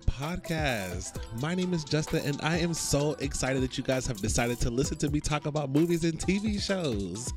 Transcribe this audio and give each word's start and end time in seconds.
podcast. 0.00 1.20
My 1.40 1.54
name 1.54 1.74
is 1.74 1.84
Justin, 1.84 2.24
and 2.24 2.40
I 2.42 2.58
am 2.58 2.74
so 2.74 3.12
excited 3.20 3.62
that 3.62 3.78
you 3.78 3.84
guys 3.84 4.06
have 4.06 4.18
decided 4.18 4.60
to 4.60 4.70
listen 4.70 4.96
to 4.98 5.10
me 5.10 5.20
talk 5.20 5.46
about 5.46 5.70
movies 5.70 6.04
and 6.04 6.18
TV 6.18 6.60
shows. 6.60 7.32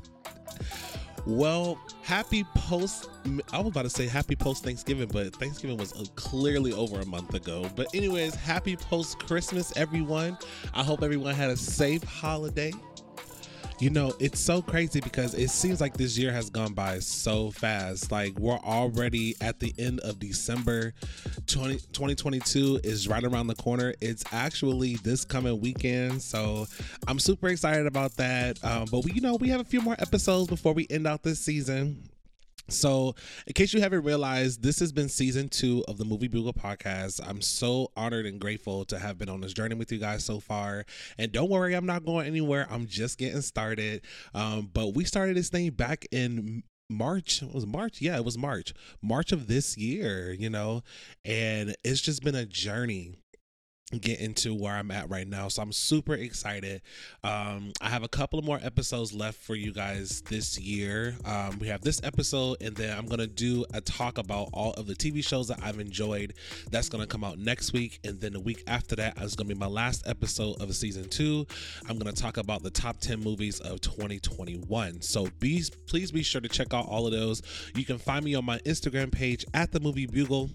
Well, 1.24 1.78
happy 2.02 2.44
post. 2.54 3.08
I 3.52 3.58
was 3.58 3.68
about 3.68 3.82
to 3.82 3.90
say 3.90 4.08
happy 4.08 4.34
post 4.34 4.64
Thanksgiving, 4.64 5.08
but 5.12 5.34
Thanksgiving 5.36 5.76
was 5.76 5.92
uh, 5.92 6.04
clearly 6.16 6.72
over 6.72 7.00
a 7.00 7.06
month 7.06 7.34
ago. 7.34 7.70
But, 7.76 7.94
anyways, 7.94 8.34
happy 8.34 8.76
post 8.76 9.20
Christmas, 9.20 9.72
everyone. 9.76 10.36
I 10.74 10.82
hope 10.82 11.02
everyone 11.02 11.34
had 11.34 11.50
a 11.50 11.56
safe 11.56 12.02
holiday. 12.02 12.72
You 13.78 13.90
know, 13.90 14.12
it's 14.20 14.38
so 14.38 14.62
crazy 14.62 15.00
because 15.00 15.34
it 15.34 15.50
seems 15.50 15.80
like 15.80 15.96
this 15.96 16.16
year 16.16 16.32
has 16.32 16.50
gone 16.50 16.72
by 16.72 17.00
so 17.00 17.50
fast. 17.50 18.12
Like, 18.12 18.38
we're 18.38 18.58
already 18.58 19.34
at 19.40 19.58
the 19.58 19.74
end 19.78 20.00
of 20.00 20.18
December. 20.20 20.94
20, 21.46 21.78
2022 21.92 22.80
is 22.84 23.08
right 23.08 23.24
around 23.24 23.48
the 23.48 23.56
corner. 23.56 23.92
It's 24.00 24.24
actually 24.32 24.96
this 24.96 25.24
coming 25.24 25.60
weekend. 25.60 26.22
So, 26.22 26.66
I'm 27.08 27.18
super 27.18 27.48
excited 27.48 27.86
about 27.86 28.16
that. 28.16 28.62
Um, 28.64 28.86
but, 28.90 29.04
we, 29.04 29.12
you 29.12 29.20
know, 29.20 29.34
we 29.34 29.48
have 29.48 29.60
a 29.60 29.64
few 29.64 29.80
more 29.80 29.96
episodes 29.98 30.48
before 30.48 30.74
we 30.74 30.86
end 30.88 31.06
out 31.06 31.22
this 31.22 31.40
season. 31.40 32.08
So, 32.72 33.14
in 33.46 33.52
case 33.52 33.72
you 33.72 33.80
haven't 33.80 34.04
realized, 34.04 34.62
this 34.62 34.80
has 34.80 34.92
been 34.92 35.08
season 35.08 35.48
two 35.48 35.84
of 35.88 35.98
the 35.98 36.04
Movie 36.04 36.28
Bugle 36.28 36.52
podcast. 36.52 37.20
I'm 37.26 37.40
so 37.40 37.90
honored 37.96 38.26
and 38.26 38.40
grateful 38.40 38.84
to 38.86 38.98
have 38.98 39.18
been 39.18 39.28
on 39.28 39.40
this 39.40 39.52
journey 39.52 39.74
with 39.74 39.92
you 39.92 39.98
guys 39.98 40.24
so 40.24 40.40
far. 40.40 40.84
And 41.18 41.32
don't 41.32 41.50
worry, 41.50 41.74
I'm 41.74 41.86
not 41.86 42.04
going 42.04 42.26
anywhere. 42.26 42.66
I'm 42.70 42.86
just 42.86 43.18
getting 43.18 43.42
started. 43.42 44.02
Um, 44.34 44.70
but 44.72 44.94
we 44.94 45.04
started 45.04 45.36
this 45.36 45.48
thing 45.48 45.70
back 45.70 46.06
in 46.10 46.62
March. 46.88 47.42
It 47.42 47.52
was 47.52 47.66
March? 47.66 48.00
Yeah, 48.00 48.16
it 48.16 48.24
was 48.24 48.38
March. 48.38 48.74
March 49.00 49.32
of 49.32 49.46
this 49.46 49.76
year, 49.76 50.32
you 50.32 50.50
know, 50.50 50.82
and 51.24 51.74
it's 51.84 52.00
just 52.00 52.22
been 52.22 52.34
a 52.34 52.46
journey 52.46 53.16
get 54.00 54.20
into 54.20 54.54
where 54.54 54.74
I'm 54.74 54.90
at 54.90 55.10
right 55.10 55.26
now. 55.26 55.48
So 55.48 55.62
I'm 55.62 55.72
super 55.72 56.14
excited. 56.14 56.82
Um, 57.22 57.72
I 57.80 57.88
have 57.88 58.02
a 58.02 58.08
couple 58.08 58.40
more 58.42 58.58
episodes 58.62 59.12
left 59.12 59.38
for 59.38 59.54
you 59.54 59.72
guys 59.72 60.22
this 60.22 60.58
year. 60.58 61.16
Um, 61.24 61.58
we 61.58 61.68
have 61.68 61.82
this 61.82 62.00
episode, 62.02 62.58
and 62.60 62.74
then 62.74 62.96
I'm 62.96 63.06
gonna 63.06 63.26
do 63.26 63.64
a 63.74 63.80
talk 63.80 64.18
about 64.18 64.48
all 64.52 64.72
of 64.74 64.86
the 64.86 64.94
TV 64.94 65.22
shows 65.22 65.48
that 65.48 65.60
I've 65.62 65.78
enjoyed. 65.78 66.34
That's 66.70 66.88
gonna 66.88 67.06
come 67.06 67.24
out 67.24 67.38
next 67.38 67.72
week, 67.72 68.00
and 68.04 68.20
then 68.20 68.32
the 68.32 68.40
week 68.40 68.62
after 68.66 68.96
that 68.96 69.20
is 69.20 69.36
gonna 69.36 69.48
be 69.48 69.54
my 69.54 69.66
last 69.66 70.06
episode 70.06 70.60
of 70.60 70.74
season 70.74 71.08
two. 71.08 71.46
I'm 71.88 71.98
gonna 71.98 72.12
talk 72.12 72.36
about 72.36 72.62
the 72.62 72.70
top 72.70 72.98
10 73.00 73.20
movies 73.20 73.60
of 73.60 73.80
2021. 73.80 75.02
So 75.02 75.28
be 75.38 75.62
please 75.86 76.10
be 76.10 76.22
sure 76.22 76.40
to 76.40 76.48
check 76.48 76.72
out 76.72 76.86
all 76.88 77.06
of 77.06 77.12
those. 77.12 77.42
You 77.74 77.84
can 77.84 77.98
find 77.98 78.24
me 78.24 78.34
on 78.34 78.44
my 78.44 78.58
Instagram 78.60 79.12
page 79.12 79.44
at 79.54 79.70
the 79.70 79.80
Movie 79.80 80.06
Bugle. 80.06 80.50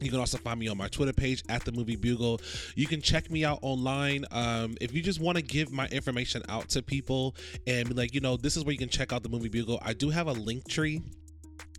You 0.00 0.10
can 0.10 0.20
also 0.20 0.38
find 0.38 0.58
me 0.58 0.68
on 0.68 0.76
my 0.76 0.88
Twitter 0.88 1.12
page 1.12 1.42
at 1.48 1.64
the 1.64 1.72
Movie 1.72 1.96
Bugle. 1.96 2.40
You 2.74 2.86
can 2.86 3.00
check 3.00 3.30
me 3.30 3.44
out 3.44 3.58
online. 3.62 4.24
Um, 4.30 4.76
if 4.80 4.94
you 4.94 5.02
just 5.02 5.20
want 5.20 5.36
to 5.36 5.42
give 5.42 5.72
my 5.72 5.86
information 5.88 6.42
out 6.48 6.68
to 6.70 6.82
people 6.82 7.34
and 7.66 7.88
be 7.88 7.94
like, 7.94 8.14
you 8.14 8.20
know, 8.20 8.36
this 8.36 8.56
is 8.56 8.64
where 8.64 8.72
you 8.72 8.78
can 8.78 8.88
check 8.88 9.12
out 9.12 9.22
the 9.22 9.28
Movie 9.28 9.48
Bugle. 9.48 9.78
I 9.82 9.92
do 9.92 10.10
have 10.10 10.26
a 10.26 10.32
link 10.32 10.68
tree 10.68 11.02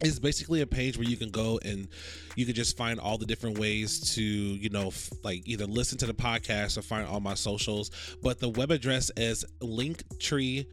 it's 0.02 0.20
basically 0.20 0.62
a 0.62 0.68
page 0.68 0.98
where 0.98 1.08
you 1.08 1.18
can 1.18 1.30
go 1.30 1.60
and 1.66 1.88
you 2.36 2.46
can 2.46 2.56
just 2.56 2.78
find 2.78 3.00
all 3.00 3.18
the 3.18 3.26
different 3.26 3.58
ways 3.58 4.16
to 4.16 4.24
you 4.24 4.70
know 4.70 4.88
f- 4.88 5.10
like 5.24 5.42
either 5.46 5.66
listen 5.66 5.98
to 5.98 6.06
the 6.06 6.14
podcast 6.14 6.78
or 6.78 6.82
find 6.82 7.06
all 7.08 7.20
my 7.20 7.34
socials 7.34 7.92
but 8.22 8.40
the 8.40 8.50
web 8.50 8.72
address 8.72 9.12
is 9.18 9.44
linktree 9.62 10.66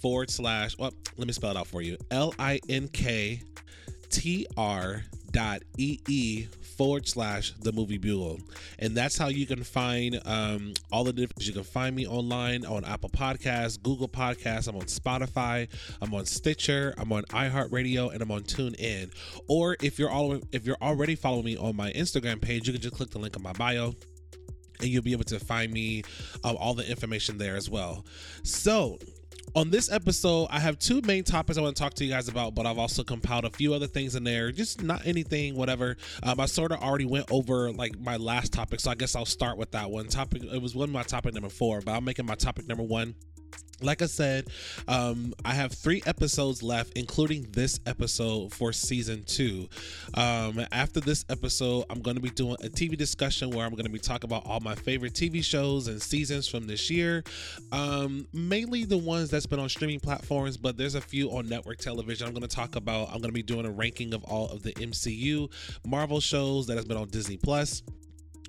forward 0.00 0.30
slash 0.30 0.76
well 0.78 0.92
let 1.16 1.26
me 1.26 1.32
spell 1.32 1.50
it 1.50 1.56
out 1.56 1.66
for 1.66 1.80
you 1.82 1.96
l-i-n-k 2.10 3.42
t-r 4.10 5.04
dot 5.32 5.62
e-e 5.78 6.46
forward 6.76 7.08
slash 7.08 7.52
the 7.60 7.72
movie 7.72 7.98
bugle 7.98 8.38
and 8.78 8.96
that's 8.96 9.16
how 9.16 9.28
you 9.28 9.46
can 9.46 9.62
find 9.62 10.20
um, 10.24 10.74
all 10.92 11.04
the 11.04 11.12
different 11.12 11.46
you 11.46 11.52
can 11.52 11.64
find 11.64 11.94
me 11.94 12.06
online 12.06 12.64
on 12.64 12.84
apple 12.84 13.10
podcasts 13.10 13.80
google 13.82 14.08
podcasts. 14.08 14.68
I'm 14.68 14.76
on 14.76 14.82
spotify. 14.82 15.68
I'm 16.00 16.14
on 16.14 16.26
stitcher. 16.26 16.94
I'm 16.98 17.12
on 17.12 17.24
iheartradio 17.24 18.12
and 18.12 18.22
i'm 18.22 18.30
on 18.30 18.42
TuneIn. 18.42 19.10
or 19.48 19.76
if 19.82 19.98
you're 19.98 20.10
all 20.10 20.40
if 20.52 20.66
you're 20.66 20.78
already 20.82 21.14
following 21.14 21.44
me 21.44 21.56
on 21.56 21.76
my 21.76 21.92
instagram 21.92 22.40
page 22.40 22.66
you 22.66 22.72
can 22.72 22.82
just 22.82 22.94
click 22.94 23.10
the 23.10 23.18
link 23.18 23.36
in 23.36 23.42
my 23.42 23.52
bio 23.52 23.94
and 24.80 24.88
you'll 24.88 25.02
be 25.02 25.12
able 25.12 25.24
to 25.24 25.38
find 25.38 25.72
me 25.72 26.02
um, 26.44 26.56
all 26.58 26.74
the 26.74 26.88
information 26.88 27.38
there 27.38 27.56
as 27.56 27.70
well. 27.70 28.04
So 28.42 28.98
on 29.56 29.70
this 29.70 29.90
episode, 29.90 30.48
I 30.50 30.60
have 30.60 30.78
two 30.78 31.00
main 31.00 31.24
topics 31.24 31.56
I 31.56 31.62
want 31.62 31.74
to 31.74 31.82
talk 31.82 31.94
to 31.94 32.04
you 32.04 32.10
guys 32.12 32.28
about, 32.28 32.54
but 32.54 32.66
I've 32.66 32.78
also 32.78 33.02
compiled 33.02 33.46
a 33.46 33.50
few 33.50 33.72
other 33.72 33.86
things 33.86 34.14
in 34.14 34.22
there. 34.22 34.52
Just 34.52 34.82
not 34.82 35.06
anything, 35.06 35.56
whatever. 35.56 35.96
Um, 36.22 36.38
I 36.38 36.44
sort 36.44 36.72
of 36.72 36.82
already 36.82 37.06
went 37.06 37.32
over 37.32 37.72
like 37.72 37.98
my 37.98 38.18
last 38.18 38.52
topic, 38.52 38.80
so 38.80 38.90
I 38.90 38.94
guess 38.94 39.16
I'll 39.16 39.24
start 39.24 39.56
with 39.56 39.70
that 39.70 39.90
one. 39.90 40.08
Topic 40.08 40.44
it 40.44 40.60
was 40.60 40.74
one 40.74 40.90
of 40.90 40.92
my 40.92 41.02
topic 41.04 41.32
number 41.32 41.48
four, 41.48 41.80
but 41.80 41.92
I'm 41.92 42.04
making 42.04 42.26
my 42.26 42.34
topic 42.34 42.68
number 42.68 42.84
one 42.84 43.14
like 43.82 44.02
I 44.02 44.06
said, 44.06 44.46
um, 44.88 45.34
I 45.44 45.52
have 45.52 45.72
three 45.72 46.02
episodes 46.06 46.62
left, 46.62 46.96
including 46.96 47.46
this 47.52 47.78
episode 47.86 48.52
for 48.52 48.72
season 48.72 49.22
two. 49.24 49.68
Um, 50.14 50.64
after 50.72 51.00
this 51.00 51.24
episode, 51.28 51.84
I'm 51.90 52.00
going 52.00 52.16
to 52.16 52.22
be 52.22 52.30
doing 52.30 52.56
a 52.64 52.68
TV 52.68 52.96
discussion 52.96 53.50
where 53.50 53.66
I'm 53.66 53.72
going 53.72 53.84
to 53.84 53.90
be 53.90 53.98
talking 53.98 54.28
about 54.28 54.46
all 54.46 54.60
my 54.60 54.74
favorite 54.74 55.12
TV 55.12 55.44
shows 55.44 55.88
and 55.88 56.00
seasons 56.00 56.48
from 56.48 56.66
this 56.66 56.90
year. 56.90 57.22
Um, 57.72 58.26
mainly 58.32 58.84
the 58.84 58.98
ones 58.98 59.30
that's 59.30 59.46
been 59.46 59.60
on 59.60 59.68
streaming 59.68 60.00
platforms, 60.00 60.56
but 60.56 60.76
there's 60.76 60.94
a 60.94 61.00
few 61.00 61.30
on 61.30 61.48
network 61.48 61.78
television. 61.78 62.26
I'm 62.26 62.32
going 62.32 62.48
to 62.48 62.54
talk 62.54 62.76
about. 62.76 63.08
I'm 63.08 63.18
going 63.18 63.28
to 63.28 63.32
be 63.32 63.42
doing 63.42 63.66
a 63.66 63.70
ranking 63.70 64.14
of 64.14 64.24
all 64.24 64.48
of 64.48 64.62
the 64.62 64.72
MCU 64.72 65.50
Marvel 65.86 66.20
shows 66.20 66.66
that 66.68 66.76
has 66.76 66.86
been 66.86 66.96
on 66.96 67.08
Disney 67.08 67.36
Plus. 67.36 67.82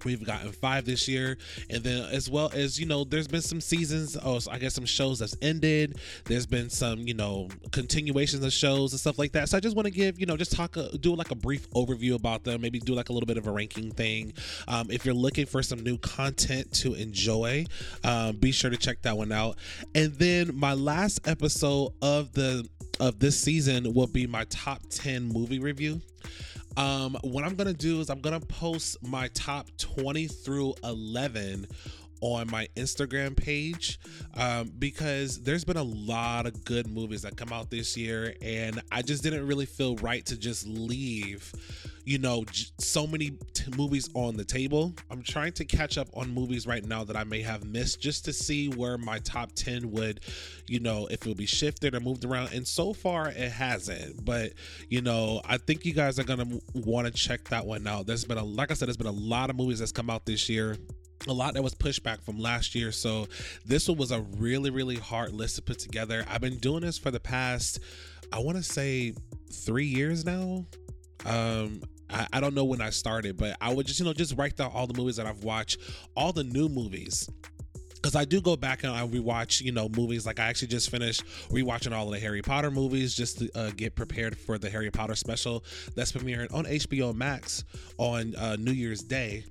We've 0.06 0.24
gotten 0.24 0.52
five 0.52 0.86
this 0.86 1.08
year, 1.08 1.38
and 1.70 1.84
then 1.84 2.04
as 2.12 2.30
well 2.30 2.52
as 2.54 2.80
you 2.80 2.86
know, 2.86 3.04
there's 3.04 3.28
been 3.28 3.42
some 3.42 3.62
seasons. 3.62 4.18
Oh, 4.22 4.40
so 4.40 4.52
I 4.52 4.60
guess 4.60 4.74
some 4.74 4.86
shows 4.86 5.20
that's 5.20 5.36
ended. 5.42 5.98
There's 6.26 6.46
been 6.46 6.70
some 6.70 7.00
you 7.00 7.14
know 7.14 7.50
continuations 7.72 8.44
of 8.44 8.54
shows 8.54 8.94
and 8.94 9.00
stuff 9.00 9.18
like 9.20 9.32
that. 9.34 9.50
So 9.50 9.58
I 9.58 9.60
just 9.60 9.76
want 9.76 9.86
to 9.86 9.92
give 9.92 10.20
you 10.20 10.26
know 10.26 10.38
just 10.38 10.52
talk 10.52 10.78
a, 10.78 10.98
do 10.98 11.16
like 11.16 11.32
a 11.32 11.36
brief 11.36 11.70
overview 11.72 12.16
about 12.16 12.44
them. 12.44 12.62
Maybe 12.62 12.80
do 12.80 12.94
like 12.94 13.10
a 13.10 13.14
little 13.14 13.28
bit 13.28 13.38
of 13.38 13.48
a 13.48 13.52
ranking 13.52 13.92
thing. 13.92 14.34
Um, 14.68 14.90
if 14.90 15.06
you're 15.06 15.16
looking 15.16 15.46
for 15.46 15.64
some 15.64 15.84
new 15.84 15.98
content 15.98 16.72
to 16.76 16.94
enjoy, 16.94 17.66
um, 18.04 18.38
be 18.38 18.52
sure 18.52 18.70
to 18.70 18.78
check 18.78 19.02
that 19.04 19.18
one 19.18 19.32
out. 19.32 19.58
And 19.96 20.14
then 20.14 20.52
my 20.56 20.74
last 20.74 21.28
episode 21.28 21.94
of 22.02 22.34
the 22.34 22.68
of 23.00 23.20
this 23.20 23.40
season 23.40 23.94
will 23.94 24.08
be 24.08 24.28
my 24.28 24.46
top 24.46 24.82
10 24.90 25.28
movie 25.28 25.60
review. 25.60 26.02
Um, 26.78 27.18
what 27.24 27.44
I'm 27.44 27.56
gonna 27.56 27.74
do 27.74 28.00
is 28.02 28.10
I'm 28.12 28.22
gonna 28.22 28.40
post 28.40 28.98
my 29.02 29.30
top 29.30 29.68
20 29.80 30.28
through 30.28 30.76
11 30.84 31.66
on 32.22 32.50
my 32.50 32.68
Instagram 32.76 33.36
page 33.36 34.00
um, 34.36 34.72
because 34.80 35.42
there's 35.42 35.66
been 35.66 35.78
a 35.78 35.84
lot 35.84 36.46
of 36.46 36.64
good 36.64 36.88
movies 36.88 37.22
that 37.24 37.36
come 37.36 37.52
out 37.52 37.70
this 37.70 37.98
year, 37.98 38.34
and 38.42 38.82
I 38.92 39.02
just 39.02 39.24
didn't 39.24 39.46
really 39.48 39.66
feel 39.66 39.96
right 39.98 40.26
to 40.28 40.38
just 40.38 40.68
leave, 40.68 41.52
you 42.06 42.20
know, 42.20 42.46
j- 42.46 42.66
so 42.80 43.08
many 43.08 43.32
t- 43.54 43.72
movies 43.76 44.10
on 44.14 44.38
the 44.38 44.46
table. 44.46 44.94
I'm 45.10 45.22
trying 45.22 45.54
to 45.54 45.66
catch 45.66 45.98
up 45.98 46.08
on 46.14 46.34
movies 46.34 46.68
right 46.68 46.86
now 46.86 47.04
that 47.04 47.16
I 47.16 47.24
may 47.24 47.42
have 47.42 47.66
missed 47.66 48.02
just 48.02 48.26
to 48.26 48.34
see 48.34 48.70
where 48.70 48.98
my 48.98 49.20
top 49.20 49.52
10 49.54 49.92
would, 49.92 50.22
you 50.68 50.80
know, 50.80 51.08
if 51.08 51.26
it 51.26 51.28
would 51.28 51.38
be 51.38 51.46
shifted 51.46 51.96
or 51.96 52.00
moved 52.00 52.26
around. 52.26 52.54
And 52.54 52.68
so 52.68 52.94
far, 52.94 53.30
it 53.30 53.52
hasn't. 53.52 54.24
But, 54.24 54.54
you 54.90 55.02
know, 55.02 55.42
I 55.46 55.58
think 55.58 55.86
you 55.86 55.94
guys 55.94 56.20
are 56.20 56.24
to 56.24 56.62
want 56.74 57.08
to 57.08 57.14
check 57.14 57.48
that 57.50 57.66
one 57.66 57.86
out. 57.88 58.06
There's 58.08 58.26
been 58.26 58.38
a, 58.38 58.44
like 58.44 58.72
I 58.72 58.74
said, 58.74 58.88
there's 58.88 58.98
been 58.98 59.08
a 59.08 59.12
lot 59.12 59.50
of 59.50 59.56
movies 59.56 59.80
that's 59.80 59.92
come 59.92 60.10
out 60.10 60.26
this 60.26 60.50
year 60.50 60.78
a 61.28 61.34
lot 61.34 61.54
that 61.56 61.64
was 61.64 61.74
pushed 61.74 62.04
back 62.04 62.22
from 62.22 62.40
last 62.40 62.76
year. 62.76 62.92
So 62.92 63.28
this 63.66 63.88
one 63.88 63.98
was 63.98 64.12
a 64.12 64.22
really, 64.22 64.70
really 64.70 64.96
hard 64.96 65.34
list 65.34 65.56
to 65.56 65.62
put 65.62 65.80
together. 65.80 66.26
I've 66.28 66.42
been 66.42 66.58
doing 66.58 66.82
this 66.82 66.98
for 66.98 67.12
the 67.12 67.20
past, 67.20 67.80
I 68.32 68.40
want 68.40 68.58
to 68.58 68.64
say, 68.64 69.14
three 69.52 69.86
years 69.86 70.26
now. 70.26 70.66
Um, 71.26 71.82
I, 72.10 72.28
I 72.34 72.40
don't 72.40 72.54
know 72.54 72.66
when 72.66 72.82
I 72.82 72.90
started, 72.92 73.38
but 73.38 73.58
I 73.60 73.74
would 73.74 73.88
just, 73.88 74.00
you 74.00 74.06
know, 74.06 74.14
just 74.14 74.38
write 74.38 74.56
down 74.56 74.72
all 74.74 74.88
the 74.88 74.94
movies 74.94 75.16
that 75.18 75.26
I've 75.26 75.44
watched, 75.44 75.80
all 76.16 76.32
the 76.32 76.44
new 76.44 76.70
movies 76.70 77.30
because 77.96 78.16
I 78.16 78.26
do 78.26 78.40
go 78.40 78.56
back 78.56 78.84
and 78.84 78.94
I 78.94 79.06
rewatch, 79.06 79.60
you 79.60 79.72
know, 79.72 79.90
movies. 79.90 80.26
Like 80.26 80.40
I 80.40 80.46
actually 80.46 80.70
just 80.70 80.90
finished 80.90 81.26
rewatching 81.50 81.94
all 81.94 82.06
of 82.06 82.14
the 82.14 82.20
Harry 82.20 82.42
Potter 82.42 82.72
movies 82.72 83.14
just 83.14 83.40
to 83.40 83.50
uh, 83.56 83.72
get 83.76 83.96
prepared 83.96 84.38
for 84.38 84.58
the 84.58 84.70
Harry 84.70 84.92
Potter 84.92 85.16
special 85.16 85.66
that's 85.96 86.12
premiering 86.12 86.54
on 86.54 86.66
HBO 86.66 87.14
Max 87.14 87.64
on 87.98 88.36
uh, 88.36 88.56
New 88.56 88.72
Year's 88.72 89.02
Day 89.02 89.44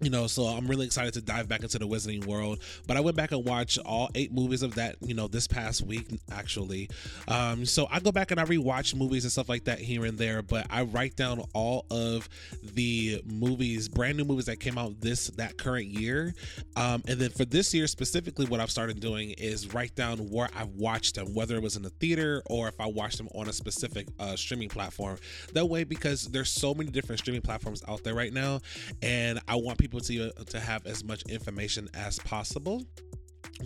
you 0.00 0.10
know 0.10 0.26
so 0.26 0.44
i'm 0.44 0.66
really 0.66 0.84
excited 0.84 1.14
to 1.14 1.22
dive 1.22 1.48
back 1.48 1.62
into 1.62 1.78
the 1.78 1.86
wizarding 1.86 2.26
world 2.26 2.58
but 2.86 2.96
i 2.96 3.00
went 3.00 3.16
back 3.16 3.32
and 3.32 3.44
watched 3.46 3.78
all 3.86 4.10
eight 4.14 4.32
movies 4.32 4.62
of 4.62 4.74
that 4.74 4.96
you 5.00 5.14
know 5.14 5.26
this 5.26 5.46
past 5.46 5.82
week 5.82 6.06
actually. 6.32 6.88
Um 7.28 7.64
so 7.64 7.86
i 7.90 7.98
go 8.00 8.12
back 8.12 8.30
and 8.30 8.38
i 8.38 8.44
rewatch 8.44 8.94
movies 8.94 9.24
and 9.24 9.32
stuff 9.32 9.48
like 9.48 9.64
that 9.64 9.78
here 9.78 10.04
and 10.04 10.18
there 10.18 10.42
but 10.42 10.66
i 10.70 10.82
write 10.82 11.16
down 11.16 11.42
all 11.54 11.86
of 11.90 12.28
the 12.74 13.22
movies 13.24 13.88
brand 13.88 14.18
new 14.18 14.24
movies 14.24 14.46
that 14.46 14.60
came 14.60 14.76
out 14.76 15.00
this 15.00 15.28
that 15.28 15.56
current 15.56 15.86
year. 15.86 16.34
Um 16.76 17.02
and 17.08 17.18
then 17.18 17.30
for 17.30 17.44
this 17.44 17.72
year 17.72 17.86
specifically 17.86 18.46
what 18.46 18.60
i've 18.60 18.70
started 18.70 19.00
doing 19.00 19.30
is 19.30 19.72
write 19.72 19.94
down 19.94 20.18
where 20.30 20.48
i've 20.54 20.74
watched 20.74 21.14
them 21.14 21.32
whether 21.32 21.56
it 21.56 21.62
was 21.62 21.76
in 21.76 21.82
the 21.82 21.90
theater 21.90 22.42
or 22.50 22.68
if 22.68 22.78
i 22.80 22.86
watched 22.86 23.16
them 23.16 23.28
on 23.34 23.48
a 23.48 23.52
specific 23.52 24.08
uh, 24.18 24.36
streaming 24.36 24.68
platform. 24.68 25.16
That 25.54 25.66
way 25.66 25.84
because 25.84 26.26
there's 26.28 26.50
so 26.50 26.74
many 26.74 26.90
different 26.90 27.20
streaming 27.20 27.42
platforms 27.42 27.82
out 27.88 28.02
there 28.04 28.14
right 28.14 28.32
now 28.32 28.60
and 29.02 29.40
i 29.48 29.54
want 29.54 29.78
people 29.78 29.85
people 29.86 30.00
to 30.00 30.32
to 30.46 30.58
have 30.58 30.84
as 30.86 31.04
much 31.04 31.22
information 31.28 31.88
as 31.94 32.18
possible 32.20 32.82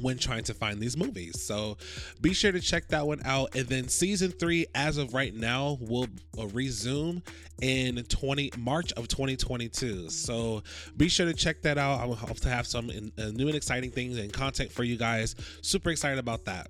when 0.01 0.19
trying 0.19 0.45
to 0.45 0.55
find 0.55 0.79
these 0.79 0.97
movies. 0.97 1.41
So 1.41 1.79
be 2.21 2.35
sure 2.35 2.53
to 2.53 2.61
check 2.61 2.89
that 2.89 3.07
one 3.07 3.21
out. 3.25 3.57
And 3.57 3.67
then 3.67 3.89
season 3.89 4.31
three, 4.31 4.67
as 4.75 4.99
of 4.99 5.15
right 5.15 5.35
now, 5.35 5.79
will 5.81 6.07
uh, 6.39 6.47
resume 6.49 7.23
in 7.63 7.97
20 8.05 8.53
March 8.59 8.93
of 8.93 9.09
2022. 9.09 10.11
So 10.11 10.63
be 10.97 11.09
sure 11.09 11.27
to 11.27 11.35
check 11.35 11.63
that 11.63 11.79
out. 11.79 12.01
I 12.01 12.15
hope 12.15 12.39
to 12.41 12.51
have 12.51 12.67
some 12.67 12.91
in, 12.91 13.11
uh, 13.19 13.31
new 13.31 13.49
and 13.49 13.57
exciting 13.57 13.91
things 13.91 14.19
and 14.19 14.33
content 14.33 14.71
for 14.71 14.85
you 14.85 14.97
guys. 14.97 15.35
Super 15.63 15.91
excited 15.91 16.19
about 16.19 16.45
that. 16.45 16.69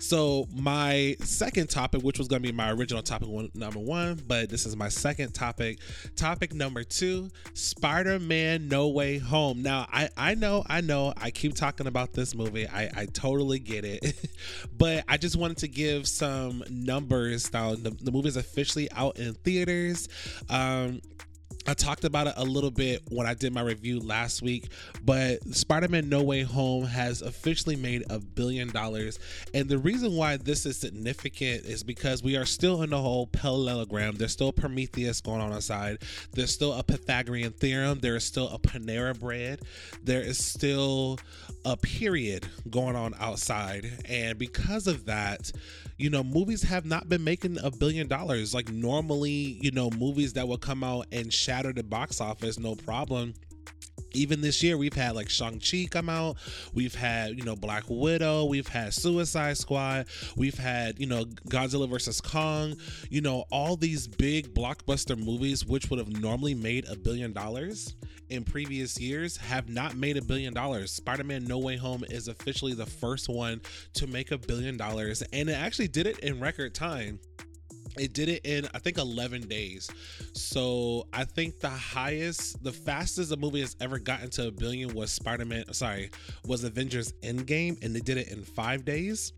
So 0.00 0.48
my 0.56 1.14
second 1.20 1.68
topic, 1.68 2.02
which 2.02 2.18
was 2.18 2.26
going 2.26 2.42
to 2.42 2.48
be 2.48 2.52
my 2.52 2.72
original 2.72 3.02
topic 3.02 3.28
one, 3.28 3.50
number 3.54 3.78
one, 3.78 4.20
but 4.26 4.48
this 4.48 4.64
is 4.64 4.74
my 4.74 4.88
second 4.88 5.32
topic. 5.32 5.78
Topic 6.16 6.54
number 6.54 6.84
two: 6.84 7.28
Spider-Man: 7.52 8.66
No 8.66 8.88
Way 8.88 9.18
Home. 9.18 9.62
Now 9.62 9.86
I 9.92 10.08
I 10.16 10.34
know 10.34 10.64
I 10.66 10.80
know 10.80 11.12
I 11.18 11.30
keep 11.30 11.54
talking 11.54 11.86
about 11.86 12.14
this 12.14 12.34
movie. 12.34 12.66
I 12.66 12.90
I 12.96 13.06
totally 13.12 13.58
get 13.58 13.84
it, 13.84 14.30
but 14.78 15.04
I 15.06 15.18
just 15.18 15.36
wanted 15.36 15.58
to 15.58 15.68
give 15.68 16.08
some 16.08 16.64
numbers. 16.70 17.52
Now 17.52 17.74
the, 17.74 17.90
the 17.90 18.10
movie 18.10 18.28
is 18.28 18.36
officially 18.36 18.90
out 18.92 19.18
in 19.18 19.34
theaters. 19.34 20.08
Um, 20.48 21.02
I 21.66 21.74
talked 21.74 22.04
about 22.04 22.26
it 22.26 22.34
a 22.36 22.44
little 22.44 22.70
bit 22.70 23.02
when 23.10 23.26
I 23.26 23.34
did 23.34 23.52
my 23.52 23.60
review 23.60 24.00
last 24.00 24.42
week, 24.42 24.70
but 25.04 25.42
Spider 25.54 25.88
Man 25.88 26.08
No 26.08 26.22
Way 26.22 26.42
Home 26.42 26.84
has 26.84 27.22
officially 27.22 27.76
made 27.76 28.04
a 28.08 28.18
billion 28.18 28.68
dollars. 28.68 29.18
And 29.52 29.68
the 29.68 29.78
reason 29.78 30.16
why 30.16 30.36
this 30.38 30.64
is 30.64 30.78
significant 30.78 31.66
is 31.66 31.82
because 31.82 32.22
we 32.22 32.36
are 32.36 32.46
still 32.46 32.82
in 32.82 32.90
the 32.90 32.98
whole 32.98 33.26
parallelogram. 33.26 34.16
There's 34.16 34.32
still 34.32 34.52
Prometheus 34.52 35.20
going 35.20 35.40
on 35.40 35.52
outside, 35.52 35.98
there's 36.32 36.52
still 36.52 36.72
a 36.72 36.82
Pythagorean 36.82 37.52
theorem, 37.52 38.00
there 38.00 38.16
is 38.16 38.24
still 38.24 38.48
a 38.48 38.58
Panera 38.58 39.18
bread, 39.18 39.60
there 40.02 40.22
is 40.22 40.42
still 40.42 41.18
a 41.64 41.76
period 41.76 42.46
going 42.70 42.96
on 42.96 43.14
outside. 43.20 43.90
And 44.08 44.38
because 44.38 44.86
of 44.86 45.04
that, 45.06 45.52
you 46.00 46.08
know, 46.08 46.24
movies 46.24 46.62
have 46.62 46.86
not 46.86 47.08
been 47.08 47.22
making 47.22 47.58
a 47.62 47.70
billion 47.70 48.08
dollars. 48.08 48.54
Like 48.54 48.70
normally, 48.70 49.58
you 49.60 49.70
know, 49.70 49.90
movies 49.90 50.32
that 50.32 50.48
will 50.48 50.58
come 50.58 50.82
out 50.82 51.06
and 51.12 51.32
shatter 51.32 51.72
the 51.72 51.82
box 51.82 52.20
office, 52.20 52.58
no 52.58 52.74
problem 52.74 53.34
even 54.12 54.40
this 54.40 54.62
year 54.62 54.76
we've 54.76 54.94
had 54.94 55.14
like 55.14 55.30
Shang-Chi 55.30 55.88
come 55.90 56.08
out, 56.08 56.36
we've 56.74 56.94
had, 56.94 57.38
you 57.38 57.44
know, 57.44 57.56
Black 57.56 57.84
Widow, 57.88 58.44
we've 58.44 58.68
had 58.68 58.92
Suicide 58.92 59.56
Squad, 59.56 60.06
we've 60.36 60.58
had, 60.58 60.98
you 60.98 61.06
know, 61.06 61.24
Godzilla 61.48 61.88
versus 61.88 62.20
Kong, 62.20 62.76
you 63.08 63.20
know, 63.20 63.44
all 63.50 63.76
these 63.76 64.06
big 64.06 64.54
blockbuster 64.54 65.16
movies 65.16 65.64
which 65.64 65.90
would 65.90 65.98
have 65.98 66.20
normally 66.20 66.54
made 66.54 66.86
a 66.88 66.96
billion 66.96 67.32
dollars 67.32 67.94
in 68.28 68.44
previous 68.44 68.98
years 69.00 69.36
have 69.36 69.68
not 69.68 69.96
made 69.96 70.16
a 70.16 70.22
billion 70.22 70.54
dollars. 70.54 70.92
Spider-Man 70.92 71.44
No 71.44 71.58
Way 71.58 71.76
Home 71.76 72.04
is 72.10 72.28
officially 72.28 72.74
the 72.74 72.86
first 72.86 73.28
one 73.28 73.60
to 73.94 74.06
make 74.06 74.30
a 74.30 74.38
billion 74.38 74.76
dollars 74.76 75.22
and 75.32 75.48
it 75.48 75.54
actually 75.54 75.88
did 75.88 76.06
it 76.06 76.18
in 76.20 76.40
record 76.40 76.74
time 76.74 77.18
it 77.98 78.12
did 78.12 78.28
it 78.28 78.44
in 78.44 78.66
i 78.74 78.78
think 78.78 78.98
11 78.98 79.42
days 79.42 79.90
so 80.32 81.06
i 81.12 81.24
think 81.24 81.58
the 81.60 81.68
highest 81.68 82.62
the 82.62 82.72
fastest 82.72 83.32
a 83.32 83.36
movie 83.36 83.60
has 83.60 83.76
ever 83.80 83.98
gotten 83.98 84.30
to 84.30 84.48
a 84.48 84.50
billion 84.50 84.94
was 84.94 85.10
spider-man 85.10 85.64
uh, 85.68 85.72
sorry 85.72 86.10
was 86.46 86.64
avengers 86.64 87.12
endgame 87.22 87.82
and 87.82 87.94
they 87.94 88.00
did 88.00 88.16
it 88.16 88.28
in 88.28 88.42
five 88.42 88.84
days 88.84 89.32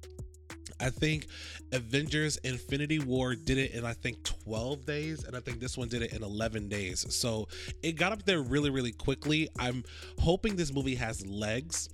I 0.81 0.91
think 0.91 1.27
Avengers 1.73 2.39
Infinity 2.39 2.99
War 2.99 3.37
did 3.37 3.57
it 3.57 3.73
in 3.73 3.85
I 3.85 3.93
think 3.93 4.23
12 4.25 4.85
days 4.85 5.25
and 5.25 5.37
I 5.37 5.41
think 5.41 5.61
this 5.61 5.79
one 5.79 5.89
did 5.89 6.03
it 6.03 6.13
in 6.13 6.25
11 6.25 6.69
days. 6.69 7.07
So 7.15 7.47
it 7.83 7.93
got 7.93 8.11
up 8.11 8.25
there 8.25 8.43
really 8.43 8.71
really 8.71 8.91
quickly. 8.91 9.49
I'm 9.59 9.85
hoping 10.19 10.57
this 10.57 10.73
movie 10.73 10.97
has 10.97 11.25
legs 11.25 11.89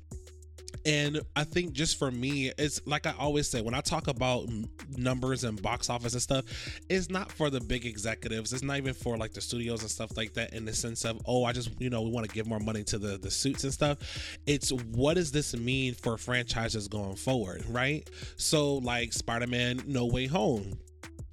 and 0.84 1.20
I 1.36 1.44
think 1.44 1.72
just 1.72 1.98
for 1.98 2.10
me, 2.10 2.52
it's 2.58 2.80
like 2.86 3.06
I 3.06 3.14
always 3.18 3.48
say 3.48 3.60
when 3.60 3.74
I 3.74 3.80
talk 3.80 4.08
about 4.08 4.48
numbers 4.96 5.44
and 5.44 5.60
box 5.60 5.90
office 5.90 6.12
and 6.12 6.22
stuff, 6.22 6.44
it's 6.88 7.10
not 7.10 7.30
for 7.30 7.50
the 7.50 7.60
big 7.60 7.84
executives. 7.86 8.52
It's 8.52 8.62
not 8.62 8.78
even 8.78 8.94
for 8.94 9.16
like 9.16 9.32
the 9.32 9.40
studios 9.40 9.82
and 9.82 9.90
stuff 9.90 10.16
like 10.16 10.34
that 10.34 10.54
in 10.54 10.64
the 10.64 10.72
sense 10.72 11.04
of, 11.04 11.20
oh, 11.26 11.44
I 11.44 11.52
just, 11.52 11.70
you 11.80 11.90
know, 11.90 12.02
we 12.02 12.10
want 12.10 12.26
to 12.28 12.34
give 12.34 12.46
more 12.46 12.60
money 12.60 12.84
to 12.84 12.98
the, 12.98 13.18
the 13.18 13.30
suits 13.30 13.64
and 13.64 13.72
stuff. 13.72 13.98
It's 14.46 14.70
what 14.70 15.14
does 15.14 15.32
this 15.32 15.54
mean 15.56 15.94
for 15.94 16.16
franchises 16.16 16.88
going 16.88 17.16
forward, 17.16 17.64
right? 17.68 18.08
So, 18.36 18.76
like 18.76 19.12
Spider 19.12 19.46
Man 19.46 19.82
No 19.86 20.06
Way 20.06 20.26
Home 20.26 20.78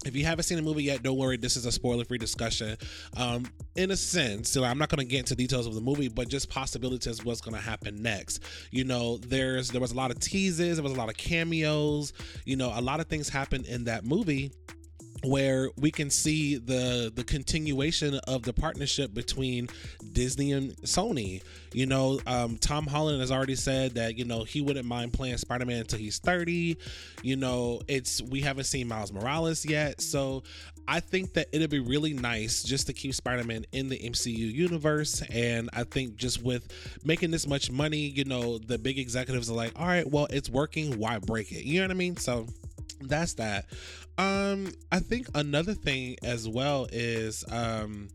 if 0.06 0.16
you 0.16 0.26
haven't 0.26 0.44
seen 0.44 0.58
the 0.58 0.64
movie 0.64 0.84
yet, 0.84 1.04
don't 1.04 1.18
worry. 1.18 1.38
This 1.38 1.58
is 1.58 1.66
a 1.66 1.72
spoiler-free 1.72 2.18
discussion. 2.18 2.78
Um, 3.18 3.46
in 3.76 3.92
a 3.92 3.98
sense, 3.98 4.50
so 4.50 4.64
I'm 4.64 4.78
not 4.78 4.90
going 4.90 5.06
to 5.06 5.06
get 5.06 5.20
into 5.20 5.36
details 5.36 5.68
of 5.68 5.76
the 5.76 5.82
movie, 5.82 6.08
but 6.08 6.30
just 6.30 6.50
possibilities 6.50 7.24
what's 7.26 7.42
going 7.42 7.56
to 7.56 7.62
happen 7.62 8.02
next. 8.02 8.44
You 8.72 8.84
know, 8.84 9.18
there's 9.18 9.70
there 9.70 9.82
was 9.82 9.92
a 9.92 9.96
lot 9.96 10.12
of 10.12 10.20
teases, 10.20 10.78
there 10.78 10.84
was 10.84 10.94
a 10.94 10.98
lot 10.98 11.10
of 11.10 11.18
cameos. 11.18 12.14
You 12.46 12.56
know, 12.56 12.72
a 12.74 12.82
lot 12.82 13.00
of 13.00 13.08
things 13.08 13.30
happened 13.30 13.66
in 13.66 13.86
that 13.86 14.06
movie 14.06 14.52
where 15.26 15.70
we 15.78 15.92
can 15.92 16.10
see 16.10 16.58
the 16.58 17.12
the 17.14 17.24
continuation 17.24 18.20
of 18.28 18.44
the 18.44 18.54
partnership 18.54 19.14
between 19.14 19.70
Disney 20.14 20.52
and 20.52 20.76
Sony. 20.78 21.42
You 21.74 21.86
know, 21.86 22.20
um, 22.26 22.58
Tom 22.58 22.88
Holland 22.88 23.20
has 23.20 23.32
already 23.32 23.56
said 23.56 23.96
that 23.96 24.18
you 24.18 24.26
know 24.26 24.44
he 24.44 24.62
wouldn't 24.62 24.86
mind 24.86 25.14
playing 25.14 25.38
Spider 25.38 25.66
Man 25.66 25.82
until 25.82 26.00
he's 26.00 26.20
thirty. 26.20 26.78
You 27.22 27.36
know, 27.36 27.82
it's 27.88 28.22
we 28.22 28.42
haven't 28.42 28.66
seen 28.66 28.88
Miles 28.88 29.12
Morales 29.12 29.66
yet, 29.66 30.02
so 30.02 30.44
I 30.88 31.00
think 31.00 31.34
that 31.34 31.48
it'd 31.52 31.70
be 31.70 31.80
really 31.80 32.14
nice 32.14 32.64
just 32.64 32.88
to 32.88 32.94
keep 32.94 33.14
Spider 33.14 33.44
Man 33.44 33.66
in 33.72 33.90
the 33.90 33.98
MCU 33.98 34.38
universe. 34.38 35.24
And 35.30 35.70
I 35.74 35.84
think 35.84 36.16
just 36.16 36.44
with 36.44 36.68
making 37.04 37.32
this 37.32 37.48
much 37.48 37.72
money, 37.72 37.98
you 37.98 38.26
know, 38.26 38.58
the 38.60 38.78
big 38.78 39.00
executives 39.00 39.50
are 39.50 39.56
like, 39.56 39.74
all 39.80 39.88
right, 39.88 40.10
well, 40.10 40.28
it's 40.30 40.50
working. 40.50 41.00
Why 41.00 41.18
break 41.20 41.52
it? 41.52 41.66
You 41.66 41.82
know 41.82 41.88
what 41.88 41.92
I 41.92 41.96
mean? 41.96 42.18
So 42.18 42.46
that's 43.02 43.34
that. 43.36 43.66
Um, 44.18 44.72
I 44.92 45.00
think 45.00 45.28
another 45.36 45.74
thing 45.74 46.16
as 46.24 46.48
well 46.48 46.88
is 46.92 47.44
um 47.52 48.10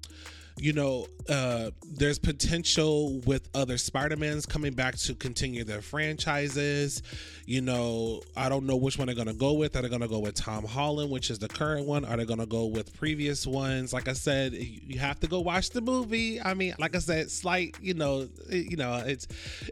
you 0.61 0.75
know, 0.75 1.07
uh, 1.29 1.71
there's 1.85 2.19
potential 2.19 3.21
with 3.21 3.49
other 3.55 3.79
Spider-Mans 3.79 4.45
coming 4.45 4.75
back 4.75 4.97
to 4.97 5.14
continue 5.14 5.64
their 5.64 5.81
franchises. 5.81 7.02
You 7.47 7.62
know, 7.62 8.21
I 8.37 8.50
don't 8.50 8.67
know 8.67 8.76
which 8.76 8.99
one 8.99 9.07
they're 9.07 9.14
going 9.14 9.29
to 9.29 9.33
go 9.33 9.55
with. 9.55 9.75
Are 9.75 9.83
they 9.83 9.88
going 9.88 10.02
to 10.02 10.09
go 10.09 10.19
with 10.19 10.35
Tom 10.35 10.64
Holland, 10.64 11.11
which 11.11 11.31
is 11.31 11.38
the 11.38 11.49
current 11.49 11.87
one? 11.87 12.05
Are 12.05 12.17
they 12.17 12.26
going 12.26 12.40
to 12.40 12.47
go 12.47 12.67
with 12.67 12.95
previous 12.99 13.47
ones? 13.47 13.95
Like 13.95 14.07
I 14.07 14.12
said, 14.12 14.52
you 14.52 14.99
have 14.99 15.19
to 15.21 15.26
go 15.26 15.40
watch 15.40 15.71
the 15.71 15.81
movie. 15.81 16.40
I 16.40 16.52
mean, 16.52 16.75
like 16.79 16.95
I 16.95 16.99
said, 16.99 17.31
slight, 17.31 17.76
you 17.81 17.95
know, 17.95 18.29
you 18.50 18.76
know, 18.76 19.02
it's 19.07 19.29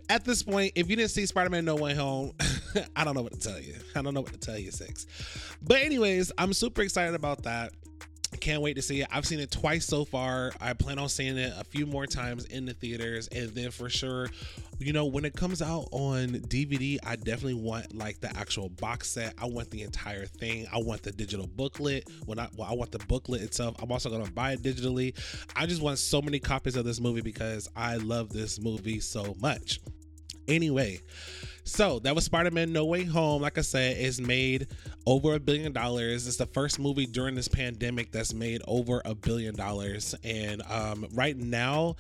at 0.09 0.25
this 0.25 0.43
point, 0.43 0.73
if 0.75 0.89
you 0.89 0.97
didn't 0.97 1.11
see 1.11 1.27
Spider-Man 1.27 1.67
No 1.67 1.77
Way 1.77 1.95
Home, 1.95 2.33
I 2.97 3.05
don't 3.05 3.15
know 3.15 3.23
what 3.23 3.33
to 3.33 3.41
tell 3.41 3.61
you. 3.61 3.75
I 3.95 4.01
don't 4.01 4.15
know 4.15 4.23
what 4.23 4.33
to 4.33 4.39
tell 4.39 4.59
you, 4.59 4.71
six. 4.71 5.07
But 5.63 5.83
anyways, 5.83 6.33
I'm 6.39 6.55
super 6.55 6.81
excited 6.81 7.15
about 7.15 7.43
that. 7.43 7.73
Can't 8.41 8.63
wait 8.63 8.75
to 8.75 8.83
see 8.83 9.01
it. 9.01 9.09
I've 9.11 9.27
seen 9.27 9.41
it 9.41 9.51
twice 9.51 9.87
so 9.87 10.05
far. 10.05 10.53
I 10.61 10.75
plan 10.75 10.99
on 10.99 11.09
seeing 11.09 11.39
it 11.39 11.53
a 11.57 11.65
few 11.65 11.87
more 11.87 12.07
times 12.07 12.45
in 12.45 12.67
the 12.67 12.75
theaters. 12.75 13.27
And 13.29 13.51
then 13.55 13.71
for 13.71 13.89
sure, 13.89 14.29
you 14.79 14.93
know, 14.93 15.07
when 15.07 15.25
it 15.25 15.35
comes 15.35 15.63
out 15.63 15.89
on 15.93 16.29
DVD, 16.29 16.99
I 17.05 17.17
definitely 17.17 17.55
want 17.55 17.95
like 17.97 18.21
the 18.21 18.35
actual 18.37 18.69
box 18.69 19.11
set. 19.11 19.35
I 19.39 19.47
want 19.47 19.71
the 19.71 19.83
entire 19.83 20.27
thing. 20.27 20.67
I 20.73 20.79
want 20.79 21.03
the 21.03 21.11
digital 21.11 21.47
booklet. 21.47 22.09
When 22.27 22.39
I 22.39 22.49
well, 22.57 22.69
I 22.71 22.75
want 22.75 22.93
the 22.93 22.99
booklet 23.01 23.43
itself. 23.43 23.77
I'm 23.83 23.91
also 23.91 24.11
gonna 24.11 24.31
buy 24.31 24.53
it 24.53 24.63
digitally. 24.63 25.15
I 25.57 25.67
just 25.67 25.83
want 25.83 25.99
so 25.99 26.21
many 26.21 26.39
copies 26.39 26.77
of 26.77 26.85
this 26.85 27.01
movie 27.01 27.23
because 27.23 27.69
I 27.75 27.97
love 27.97 28.29
this 28.31 28.61
movie 28.61 29.01
so 29.01 29.35
much. 29.41 29.81
Anyway, 30.47 31.01
So 31.69 31.99
that 32.01 32.15
was 32.15 32.25
Spider 32.25 32.51
Man 32.51 32.73
No 32.73 32.87
Way 32.87 33.05
Home. 33.05 33.43
Like 33.43 33.59
I 33.59 33.61
said, 33.61 33.99
is 33.99 34.23
made 34.23 34.69
over 35.07 35.35
a 35.35 35.39
billion 35.39 35.73
dollars. 35.73 36.27
It's 36.27 36.39
the 36.39 36.47
first 36.47 36.79
movie 36.79 37.05
during 37.05 37.35
this 37.35 37.47
pandemic 37.47 38.11
that's 38.11 38.33
made 38.33 38.63
over 38.67 39.03
a 39.05 39.15
billion 39.15 39.55
dollars. 39.55 40.15
And 40.25 40.63
um, 40.63 41.07
right 41.13 41.37
now, 41.37 41.97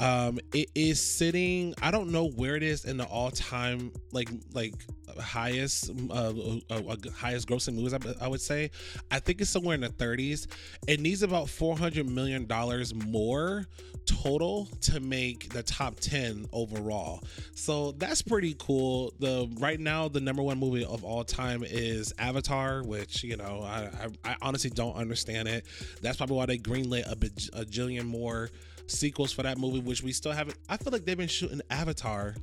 um, 0.00 0.40
it 0.52 0.70
is 0.74 1.00
sitting. 1.00 1.72
I 1.80 1.92
don't 1.92 2.10
know 2.10 2.30
where 2.30 2.56
it 2.56 2.64
is 2.64 2.84
in 2.84 2.96
the 2.96 3.04
all 3.04 3.30
time 3.30 3.92
like 4.10 4.28
like 4.54 4.74
highest 5.20 5.90
uh, 6.10 6.14
uh, 6.14 6.60
uh, 6.70 6.96
highest 7.14 7.48
grossing 7.48 7.74
movies. 7.74 7.94
I, 7.94 7.98
I 8.24 8.28
would 8.28 8.40
say. 8.40 8.70
I 9.10 9.20
think 9.20 9.40
it's 9.40 9.50
somewhere 9.50 9.76
in 9.76 9.82
the 9.82 9.88
30s. 9.88 10.48
It 10.88 10.98
needs 10.98 11.22
about 11.22 11.48
400 11.48 12.08
million 12.08 12.46
dollars 12.46 12.92
more 12.92 13.66
total 14.06 14.66
to 14.80 15.00
make 15.00 15.48
the 15.50 15.62
top 15.62 15.98
10 16.00 16.46
overall. 16.52 17.22
So 17.54 17.92
that's 17.92 18.22
pretty 18.22 18.56
cool. 18.58 19.11
The 19.18 19.48
right 19.58 19.78
now 19.78 20.08
the 20.08 20.20
number 20.20 20.42
one 20.42 20.58
movie 20.58 20.84
of 20.84 21.04
all 21.04 21.24
time 21.24 21.62
is 21.64 22.12
Avatar, 22.18 22.82
which 22.82 23.22
you 23.22 23.36
know 23.36 23.62
I 23.62 23.90
I, 24.24 24.32
I 24.32 24.36
honestly 24.42 24.70
don't 24.70 24.96
understand 24.96 25.48
it. 25.48 25.66
That's 26.00 26.16
probably 26.16 26.36
why 26.36 26.46
they 26.46 26.58
greenlit 26.58 27.06
a, 27.06 27.60
a 27.60 27.64
jillion 27.64 28.04
more 28.04 28.50
sequels 28.86 29.32
for 29.32 29.42
that 29.42 29.58
movie, 29.58 29.80
which 29.80 30.02
we 30.02 30.12
still 30.12 30.32
haven't. 30.32 30.58
I 30.68 30.76
feel 30.76 30.92
like 30.92 31.04
they've 31.04 31.16
been 31.16 31.28
shooting 31.28 31.60
Avatar 31.70 32.34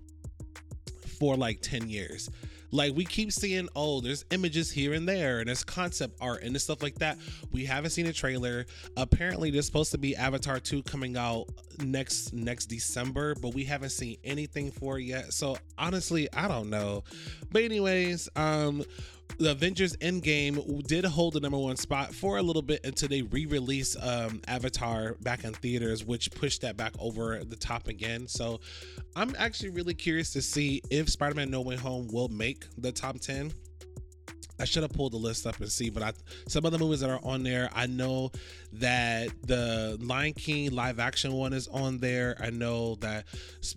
for 1.20 1.36
like 1.36 1.62
10 1.62 1.90
years. 1.90 2.30
Like 2.72 2.96
we 2.96 3.06
keep 3.06 3.32
seeing, 3.32 3.68
oh, 3.76 4.02
there's 4.02 4.26
images 4.32 4.72
here 4.72 4.94
and 4.94 5.08
there, 5.08 5.40
and 5.40 5.48
there's 5.48 5.64
concept 5.64 6.18
art 6.22 6.44
and 6.44 6.60
stuff 6.62 6.82
like 6.84 6.96
that. 7.00 7.18
We 7.52 7.66
haven't 7.66 7.92
seen 7.92 8.08
a 8.08 8.14
trailer. 8.14 8.66
Apparently, 8.98 9.52
there's 9.52 9.66
supposed 9.66 9.92
to 9.92 9.98
be 9.98 10.16
Avatar 10.16 10.60
2 10.60 10.84
coming 10.84 11.18
out 11.18 11.46
next 11.80 12.34
next 12.34 12.66
December, 12.68 13.36
but 13.36 13.54
we 13.54 13.64
haven't 13.64 13.92
seen 13.92 14.18
anything 14.24 14.72
for 14.72 15.00
it 15.00 15.04
yet. 15.04 15.34
So 15.34 15.58
honestly, 15.78 16.28
I 16.34 16.48
don't 16.48 16.70
know. 16.70 17.04
But 17.52 17.64
anyways, 17.64 18.30
um 18.36 18.84
the 19.38 19.52
Avengers 19.52 19.96
Endgame 19.98 20.86
did 20.88 21.06
hold 21.06 21.34
the 21.34 21.40
number 21.40 21.58
one 21.58 21.78
spot 21.78 22.14
for 22.14 22.38
a 22.38 22.42
little 22.42 22.62
bit 22.62 22.82
until 22.84 23.08
they 23.10 23.22
re-released 23.22 23.98
um, 24.02 24.42
Avatar 24.48 25.16
back 25.22 25.44
in 25.44 25.54
theaters, 25.54 26.04
which 26.04 26.32
pushed 26.32 26.62
that 26.62 26.76
back 26.76 26.94
over 27.00 27.44
the 27.44 27.56
top 27.56 27.88
again. 27.88 28.28
So 28.28 28.60
I'm 29.16 29.36
actually 29.38 29.70
really 29.70 29.94
curious 29.94 30.34
to 30.34 30.42
see 30.42 30.82
if 30.90 31.10
Spider-Man 31.10 31.50
No 31.50 31.62
Way 31.62 31.78
Home 31.78 32.08
will 32.12 32.28
make 32.28 32.66
the 32.78 32.92
top 32.92 33.20
10. 33.20 33.54
I 34.60 34.66
should 34.66 34.84
have 34.84 34.92
pulled 34.92 35.14
the 35.14 35.18
list 35.18 35.48
up 35.48 35.60
and 35.62 35.72
see, 35.72 35.90
but 35.90 36.04
I 36.04 36.12
some 36.48 36.66
of 36.66 36.72
the 36.72 36.78
movies 36.78 37.00
that 37.00 37.10
are 37.10 37.22
on 37.24 37.44
there, 37.44 37.70
I 37.74 37.88
know 37.88 38.32
that 38.74 39.30
the 39.44 39.98
Lion 40.02 40.34
King 40.34 40.72
live 40.72 41.00
action 41.00 41.32
one 41.32 41.54
is 41.54 41.68
on 41.70 41.98
there. 42.00 42.36
I 42.42 42.50
know 42.50 42.96
that 42.96 43.26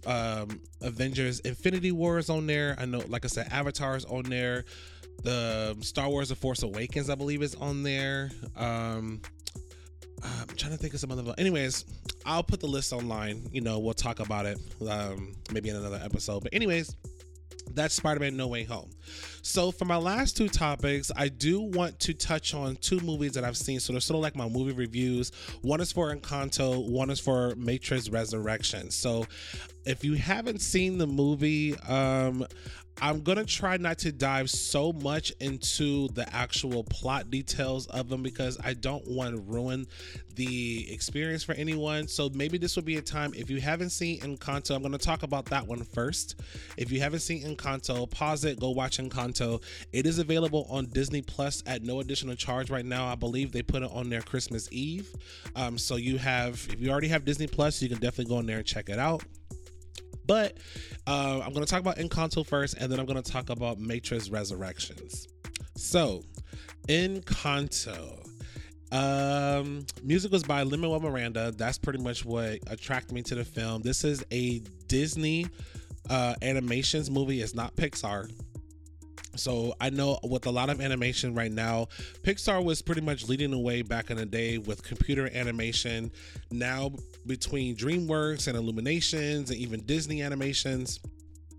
um, 0.06 0.61
Avengers 0.80 1.38
Infinity 1.40 1.92
War 1.92 2.18
is 2.18 2.28
on 2.28 2.47
there. 2.47 2.75
I 2.78 2.87
know, 2.87 3.02
like 3.06 3.25
I 3.25 3.28
said, 3.28 3.49
Avatar 3.52 3.97
is 3.97 4.04
on 4.04 4.25
there. 4.25 4.64
The 5.23 5.76
Star 5.81 6.09
Wars: 6.09 6.28
The 6.28 6.37
Force 6.37 6.62
Awakens, 6.62 7.11
I 7.11 7.14
believe, 7.14 7.42
is 7.42 7.54
on 7.54 7.83
there. 7.83 8.31
Um, 8.57 9.21
I'm 10.23 10.57
trying 10.57 10.73
to 10.73 10.78
think 10.78 10.95
of 10.95 11.00
some 11.00 11.11
other. 11.11 11.35
Anyways, 11.38 11.85
I'll 12.25 12.42
put 12.42 12.61
the 12.61 12.66
list 12.66 12.92
online. 12.92 13.49
You 13.52 13.61
know, 13.61 13.78
we'll 13.78 13.95
talk 13.95 14.21
about 14.21 14.47
it 14.47 14.59
um, 14.88 15.35
maybe 15.52 15.69
in 15.69 15.76
another 15.76 16.00
episode. 16.02 16.42
But 16.42 16.54
anyways, 16.54 16.95
that's 17.75 17.95
Spider-Man 17.95 18.37
No 18.37 18.49
Way 18.49 18.64
Home. 18.64 18.91
So 19.43 19.73
for 19.73 19.85
my 19.85 19.97
last 19.97 20.37
two 20.37 20.49
topics, 20.49 21.11
I 21.17 21.29
do 21.29 21.61
want 21.61 21.99
to 22.00 22.14
touch 22.14 22.55
on 22.55 22.76
two 22.76 23.00
movies 23.00 23.33
that 23.33 23.45
I've 23.45 23.57
seen. 23.57 23.81
So 23.81 23.93
they're 23.93 24.00
sort 24.00 24.17
of 24.17 24.23
like 24.23 24.37
my 24.37 24.49
movie 24.49 24.73
reviews. 24.73 25.33
One 25.62 25.81
is 25.81 25.93
for 25.93 26.14
Encanto, 26.14 26.88
one 26.88 27.11
is 27.11 27.21
for 27.21 27.55
Matrix 27.57 28.09
Resurrection. 28.09 28.91
So 28.91 29.26
if 29.85 30.05
you 30.05 30.14
haven't 30.14 30.61
seen 30.61 30.99
the 30.99 31.07
movie, 31.07 31.76
um, 31.81 32.47
I'm 33.00 33.23
gonna 33.23 33.45
try 33.45 33.79
not 33.79 33.99
to 33.99 34.12
dive 34.12 34.50
so 34.50 34.93
much 34.93 35.33
into 35.41 36.09
the 36.09 36.33
actual 36.35 36.85
plot 36.85 37.31
details 37.31 37.87
of 37.87 38.09
them 38.09 38.23
because 38.23 38.59
I 38.62 38.75
don't 38.75 39.07
want 39.09 39.35
to 39.35 39.41
ruin 39.41 39.87
the 40.37 40.93
experience 40.93 41.43
for 41.43 41.52
anyone. 41.55 42.07
So 42.07 42.31
maybe 42.35 42.59
this 42.59 42.76
will 42.76 42.83
be 42.83 42.99
a 42.99 43.02
time 43.02 43.33
if 43.35 43.50
you 43.50 43.61
haven't 43.61 43.91
seen 43.91 44.21
Encanto, 44.21 44.76
I'm 44.76 44.83
gonna 44.83 44.99
talk 44.99 45.23
about 45.23 45.47
that 45.47 45.67
one 45.67 45.83
first. 45.83 46.41
If 46.76 46.93
you 46.93 47.00
haven't 47.00 47.21
seen 47.21 47.43
Encanto, 47.43 47.62
pause 48.11 48.45
it, 48.45 48.61
go 48.61 48.71
watch 48.71 48.99
Encanto. 48.99 49.62
It 49.92 50.07
is 50.07 50.19
available 50.19 50.66
on 50.71 50.87
Disney 50.87 51.23
Plus 51.23 51.62
at 51.66 51.83
no 51.83 52.00
additional 52.00 52.35
charge 52.35 52.71
right 52.71 52.85
now. 52.85 53.07
I 53.07 53.14
believe 53.14 53.52
they 53.52 53.62
put 53.62 53.83
it 53.83 53.90
on 53.92 54.09
there 54.09 54.23
Christmas 54.23 54.69
Eve. 54.73 55.09
Um, 55.57 55.78
so 55.78 55.97
you 55.97 56.19
have, 56.19 56.54
if 56.71 56.81
you 56.81 56.90
already 56.90 57.09
have 57.09 57.25
Disney 57.25 57.47
Plus, 57.47 57.81
you 57.83 57.88
can 57.88 57.99
definitely 57.99 58.33
go 58.33 58.38
in 58.40 58.47
there 58.47 58.59
and 58.59 58.66
check 58.66 58.88
it 58.88 58.99
out. 58.99 59.23
But 60.26 60.59
uh, 61.07 61.40
I'm 61.45 61.52
going 61.52 61.64
to 61.64 61.71
talk 61.71 61.81
about 61.81 61.97
Encanto 61.97 62.47
first, 62.47 62.76
and 62.78 62.90
then 62.90 63.00
I'm 63.00 63.07
going 63.07 63.21
to 63.21 63.31
talk 63.31 63.50
about 63.50 63.78
Matrix 63.78 64.28
Resurrections. 64.28 65.28
So, 65.76 66.23
Encanto. 66.88 68.19
Um, 68.92 69.87
music 70.02 70.31
was 70.33 70.42
by 70.42 70.62
Lin 70.64 70.81
Miranda. 70.81 71.50
That's 71.52 71.78
pretty 71.78 72.00
much 72.00 72.25
what 72.26 72.59
attracted 72.66 73.14
me 73.14 73.23
to 73.23 73.35
the 73.35 73.45
film. 73.45 73.81
This 73.83 74.04
is 74.04 74.25
a 74.31 74.61
Disney 74.87 75.47
uh, 76.11 76.35
animations 76.42 77.11
movie. 77.11 77.40
is 77.40 77.54
not 77.54 77.75
Pixar. 77.76 78.30
So 79.35 79.75
I 79.80 79.88
know 79.90 80.18
with 80.25 80.47
a 80.47 80.50
lot 80.50 80.68
of 80.68 80.80
animation 80.80 81.35
right 81.35 81.50
now, 81.50 81.87
Pixar 82.23 82.62
was 82.62 82.82
pretty 82.82 83.00
much 83.00 83.28
leading 83.28 83.50
the 83.50 83.59
way 83.59 83.80
back 83.80 84.11
in 84.11 84.18
the 84.18 84.26
day 84.26 84.59
with 84.59 84.82
computer 84.82 85.30
animation. 85.32 86.11
Now 86.50 86.92
between 87.26 87.76
DreamWorks 87.76 88.49
and 88.49 88.56
Illuminations 88.56 89.50
and 89.50 89.59
even 89.59 89.80
Disney 89.87 90.23
animations, 90.23 91.00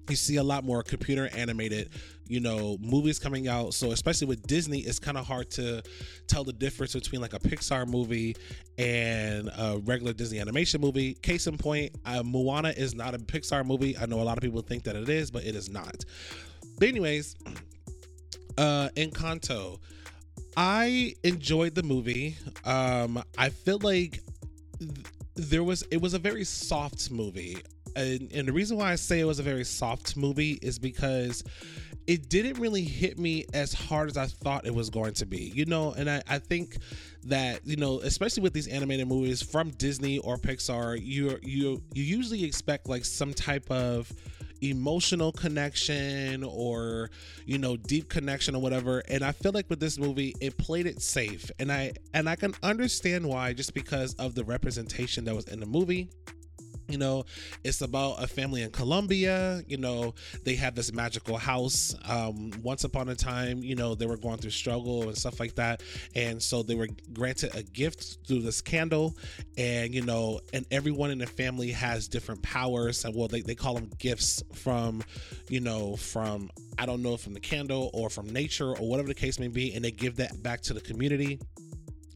you 0.09 0.15
see 0.15 0.35
a 0.37 0.43
lot 0.43 0.63
more 0.63 0.83
computer 0.83 1.29
animated 1.35 1.89
you 2.27 2.39
know 2.39 2.77
movies 2.81 3.19
coming 3.19 3.47
out 3.47 3.73
so 3.73 3.91
especially 3.91 4.27
with 4.27 4.45
disney 4.47 4.79
it's 4.79 4.99
kind 4.99 5.17
of 5.17 5.25
hard 5.25 5.49
to 5.49 5.81
tell 6.27 6.43
the 6.43 6.53
difference 6.53 6.93
between 6.93 7.21
like 7.21 7.33
a 7.33 7.39
pixar 7.39 7.87
movie 7.87 8.35
and 8.77 9.49
a 9.57 9.79
regular 9.85 10.13
disney 10.13 10.39
animation 10.39 10.81
movie 10.81 11.13
case 11.15 11.47
in 11.47 11.57
point 11.57 11.91
uh, 12.05 12.23
moana 12.23 12.69
is 12.69 12.95
not 12.95 13.13
a 13.13 13.17
pixar 13.17 13.65
movie 13.65 13.97
i 13.97 14.05
know 14.05 14.21
a 14.21 14.23
lot 14.23 14.37
of 14.37 14.41
people 14.41 14.61
think 14.61 14.83
that 14.83 14.95
it 14.95 15.09
is 15.09 15.31
but 15.31 15.43
it 15.43 15.55
is 15.55 15.69
not 15.69 16.05
but 16.77 16.87
anyways, 16.87 17.35
uh 18.57 18.89
Encanto. 18.95 19.79
I 20.55 21.15
enjoyed 21.23 21.75
the 21.75 21.83
movie. 21.83 22.37
Um 22.65 23.23
I 23.37 23.49
feel 23.49 23.79
like 23.79 24.21
th- 24.79 24.91
there 25.35 25.63
was 25.63 25.83
it 25.91 26.01
was 26.01 26.13
a 26.13 26.19
very 26.19 26.43
soft 26.43 27.11
movie. 27.11 27.57
And, 27.95 28.31
and 28.33 28.47
the 28.47 28.53
reason 28.53 28.77
why 28.77 28.91
I 28.91 28.95
say 28.95 29.19
it 29.19 29.25
was 29.25 29.39
a 29.39 29.43
very 29.43 29.63
soft 29.63 30.17
movie 30.17 30.59
is 30.61 30.79
because 30.79 31.43
it 32.07 32.29
didn't 32.29 32.59
really 32.59 32.83
hit 32.83 33.17
me 33.17 33.45
as 33.53 33.73
hard 33.73 34.09
as 34.09 34.17
I 34.17 34.25
thought 34.25 34.65
it 34.65 34.73
was 34.73 34.89
going 34.89 35.13
to 35.15 35.25
be. 35.25 35.51
You 35.53 35.65
know, 35.65 35.93
and 35.93 36.09
I, 36.09 36.21
I 36.27 36.39
think 36.39 36.77
that, 37.25 37.65
you 37.65 37.77
know, 37.77 37.99
especially 38.01 38.43
with 38.43 38.53
these 38.53 38.67
animated 38.67 39.07
movies 39.07 39.41
from 39.41 39.71
Disney 39.71 40.19
or 40.19 40.37
Pixar, 40.37 40.99
you 41.01 41.39
you 41.41 41.81
you 41.93 42.03
usually 42.03 42.43
expect 42.43 42.89
like 42.89 43.05
some 43.05 43.33
type 43.33 43.69
of 43.71 44.11
emotional 44.61 45.31
connection 45.33 46.41
or 46.43 47.09
you 47.45 47.57
know 47.57 47.75
deep 47.75 48.09
connection 48.09 48.55
or 48.55 48.61
whatever. 48.61 49.03
And 49.09 49.23
i 49.23 49.31
feel 49.31 49.51
like 49.51 49.69
with 49.69 49.79
this 49.79 49.99
movie 49.99 50.33
it 50.39 50.57
played 50.57 50.85
it 50.85 51.01
safe. 51.01 51.51
And 51.59 51.71
i 51.71 51.93
and 52.13 52.29
i 52.29 52.35
can 52.35 52.53
understand 52.63 53.25
why 53.25 53.53
just 53.53 53.73
because 53.73 54.13
of 54.15 54.35
the 54.35 54.43
representation 54.43 55.25
that 55.25 55.35
was 55.35 55.47
in 55.47 55.59
the 55.59 55.65
movie 55.65 56.09
you 56.87 56.97
know 56.97 57.23
it's 57.63 57.81
about 57.81 58.21
a 58.23 58.27
family 58.27 58.61
in 58.61 58.69
colombia 58.71 59.61
you 59.67 59.77
know 59.77 60.13
they 60.43 60.55
have 60.55 60.75
this 60.75 60.93
magical 60.93 61.37
house 61.37 61.95
um, 62.05 62.51
once 62.61 62.83
upon 62.83 63.09
a 63.09 63.15
time 63.15 63.63
you 63.63 63.75
know 63.75 63.95
they 63.95 64.05
were 64.05 64.17
going 64.17 64.37
through 64.37 64.51
struggle 64.51 65.03
and 65.03 65.17
stuff 65.17 65.39
like 65.39 65.55
that. 65.55 65.83
And 66.15 66.41
so 66.41 66.63
they 66.63 66.75
were 66.75 66.87
granted 67.13 67.55
a 67.55 67.63
gift 67.63 68.19
through 68.27 68.41
this 68.41 68.61
candle. 68.61 69.15
And 69.57 69.93
you 69.93 70.01
know 70.01 70.39
and 70.53 70.65
everyone 70.71 71.11
in 71.11 71.17
the 71.17 71.27
family 71.27 71.71
has 71.71 72.07
different 72.07 72.41
powers. 72.41 73.05
And 73.05 73.15
well 73.15 73.27
they, 73.27 73.41
they 73.41 73.55
call 73.55 73.75
them 73.75 73.89
gifts 73.99 74.43
from 74.53 75.03
you 75.49 75.59
know 75.59 75.95
from 75.95 76.49
i 76.79 76.85
don't 76.85 77.01
know 77.01 77.17
from 77.17 77.33
the 77.33 77.39
candle 77.39 77.89
or 77.93 78.09
from 78.09 78.31
nature 78.31 78.69
or 78.69 78.87
whatever 78.89 79.07
the 79.07 79.13
case 79.13 79.39
may 79.39 79.47
be. 79.47 79.73
And 79.73 79.83
they 79.83 79.91
give 79.91 80.17
that 80.17 80.41
back 80.43 80.61
to 80.61 80.73
the 80.73 80.81
community 80.81 81.39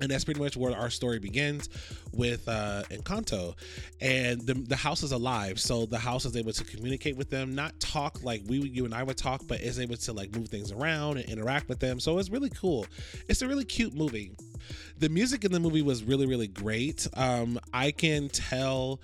and 0.01 0.11
that's 0.11 0.23
pretty 0.23 0.39
much 0.39 0.55
where 0.57 0.75
our 0.75 0.89
story 0.89 1.19
begins 1.19 1.69
with 2.13 2.47
uh 2.47 2.83
encanto. 2.89 3.55
And 4.01 4.41
the, 4.41 4.53
the 4.53 4.75
house 4.75 5.03
is 5.03 5.11
alive. 5.11 5.59
So 5.59 5.85
the 5.85 5.97
house 5.97 6.25
is 6.25 6.35
able 6.35 6.53
to 6.53 6.63
communicate 6.63 7.17
with 7.17 7.29
them 7.29 7.55
not 7.55 7.79
talk 7.79 8.23
like 8.23 8.41
we 8.47 8.59
you 8.59 8.85
and 8.85 8.93
i 8.93 9.03
would 9.03 9.17
talk 9.17 9.41
but 9.47 9.61
is 9.61 9.79
able 9.79 9.97
to 9.97 10.13
like 10.13 10.35
move 10.35 10.49
things 10.49 10.71
around 10.71 11.17
and 11.17 11.29
interact 11.29 11.69
with 11.69 11.79
them. 11.79 11.99
So 11.99 12.19
it's 12.19 12.29
really 12.29 12.49
cool. 12.49 12.85
It's 13.27 13.41
a 13.41 13.47
really 13.47 13.65
cute 13.65 13.93
movie. 13.93 14.31
The 14.99 15.09
music 15.09 15.45
in 15.45 15.51
the 15.51 15.59
movie 15.59 15.81
was 15.81 16.03
really 16.03 16.25
really 16.25 16.47
great. 16.47 17.07
Um 17.15 17.59
i 17.73 17.91
can 17.91 18.29
tell 18.29 18.99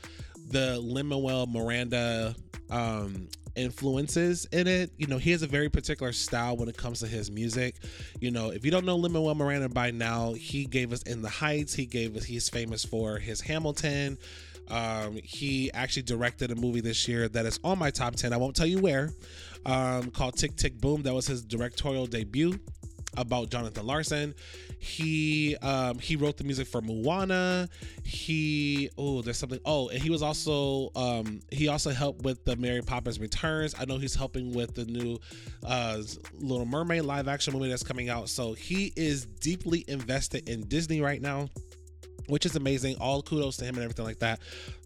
the 0.49 0.77
Lin 0.79 1.07
Manuel 1.07 1.47
Miranda 1.47 2.35
um, 2.69 3.27
influences 3.55 4.45
in 4.51 4.67
it. 4.67 4.91
You 4.97 5.07
know, 5.07 5.17
he 5.17 5.31
has 5.31 5.41
a 5.41 5.47
very 5.47 5.69
particular 5.69 6.11
style 6.11 6.57
when 6.57 6.69
it 6.69 6.77
comes 6.77 6.99
to 6.99 7.07
his 7.07 7.31
music. 7.31 7.75
You 8.19 8.31
know, 8.31 8.51
if 8.51 8.65
you 8.65 8.71
don't 8.71 8.85
know 8.85 8.95
Lin 8.95 9.11
Manuel 9.11 9.35
Miranda 9.35 9.69
by 9.69 9.91
now, 9.91 10.33
he 10.33 10.65
gave 10.65 10.91
us 10.93 11.03
In 11.03 11.21
the 11.21 11.29
Heights. 11.29 11.73
He 11.73 11.85
gave 11.85 12.15
us. 12.15 12.23
He's 12.23 12.49
famous 12.49 12.83
for 12.85 13.17
his 13.17 13.41
Hamilton. 13.41 14.17
Um, 14.69 15.19
he 15.23 15.71
actually 15.73 16.03
directed 16.03 16.51
a 16.51 16.55
movie 16.55 16.81
this 16.81 17.07
year 17.07 17.27
that 17.29 17.45
is 17.45 17.59
on 17.63 17.77
my 17.77 17.91
top 17.91 18.15
10. 18.15 18.31
I 18.33 18.37
won't 18.37 18.55
tell 18.55 18.65
you 18.65 18.79
where, 18.79 19.11
um, 19.65 20.09
called 20.11 20.37
Tick 20.37 20.55
Tick 20.55 20.79
Boom. 20.79 21.03
That 21.03 21.13
was 21.13 21.27
his 21.27 21.43
directorial 21.43 22.05
debut 22.05 22.59
about 23.17 23.49
Jonathan 23.49 23.85
Larson. 23.85 24.35
He 24.79 25.55
um 25.57 25.99
he 25.99 26.15
wrote 26.15 26.37
the 26.37 26.43
music 26.43 26.67
for 26.67 26.81
Moana. 26.81 27.69
He 28.03 28.89
oh 28.97 29.21
there's 29.21 29.37
something 29.37 29.59
oh 29.65 29.89
and 29.89 30.01
he 30.01 30.09
was 30.09 30.21
also 30.21 30.91
um 30.95 31.39
he 31.51 31.67
also 31.67 31.91
helped 31.91 32.23
with 32.23 32.43
the 32.45 32.55
Mary 32.55 32.81
Poppins 32.81 33.19
Returns. 33.19 33.75
I 33.79 33.85
know 33.85 33.97
he's 33.97 34.15
helping 34.15 34.53
with 34.53 34.75
the 34.75 34.85
new 34.85 35.19
uh 35.65 36.01
Little 36.39 36.65
Mermaid 36.65 37.03
live 37.03 37.27
action 37.27 37.53
movie 37.53 37.69
that's 37.69 37.83
coming 37.83 38.09
out. 38.09 38.29
So 38.29 38.53
he 38.53 38.91
is 38.95 39.25
deeply 39.25 39.85
invested 39.87 40.49
in 40.49 40.67
Disney 40.67 41.01
right 41.01 41.21
now 41.21 41.49
which 42.27 42.45
is 42.45 42.55
amazing. 42.55 42.97
All 42.99 43.21
kudos 43.21 43.57
to 43.57 43.65
him 43.65 43.75
and 43.75 43.83
everything 43.83 44.05
like 44.05 44.19
that. 44.19 44.39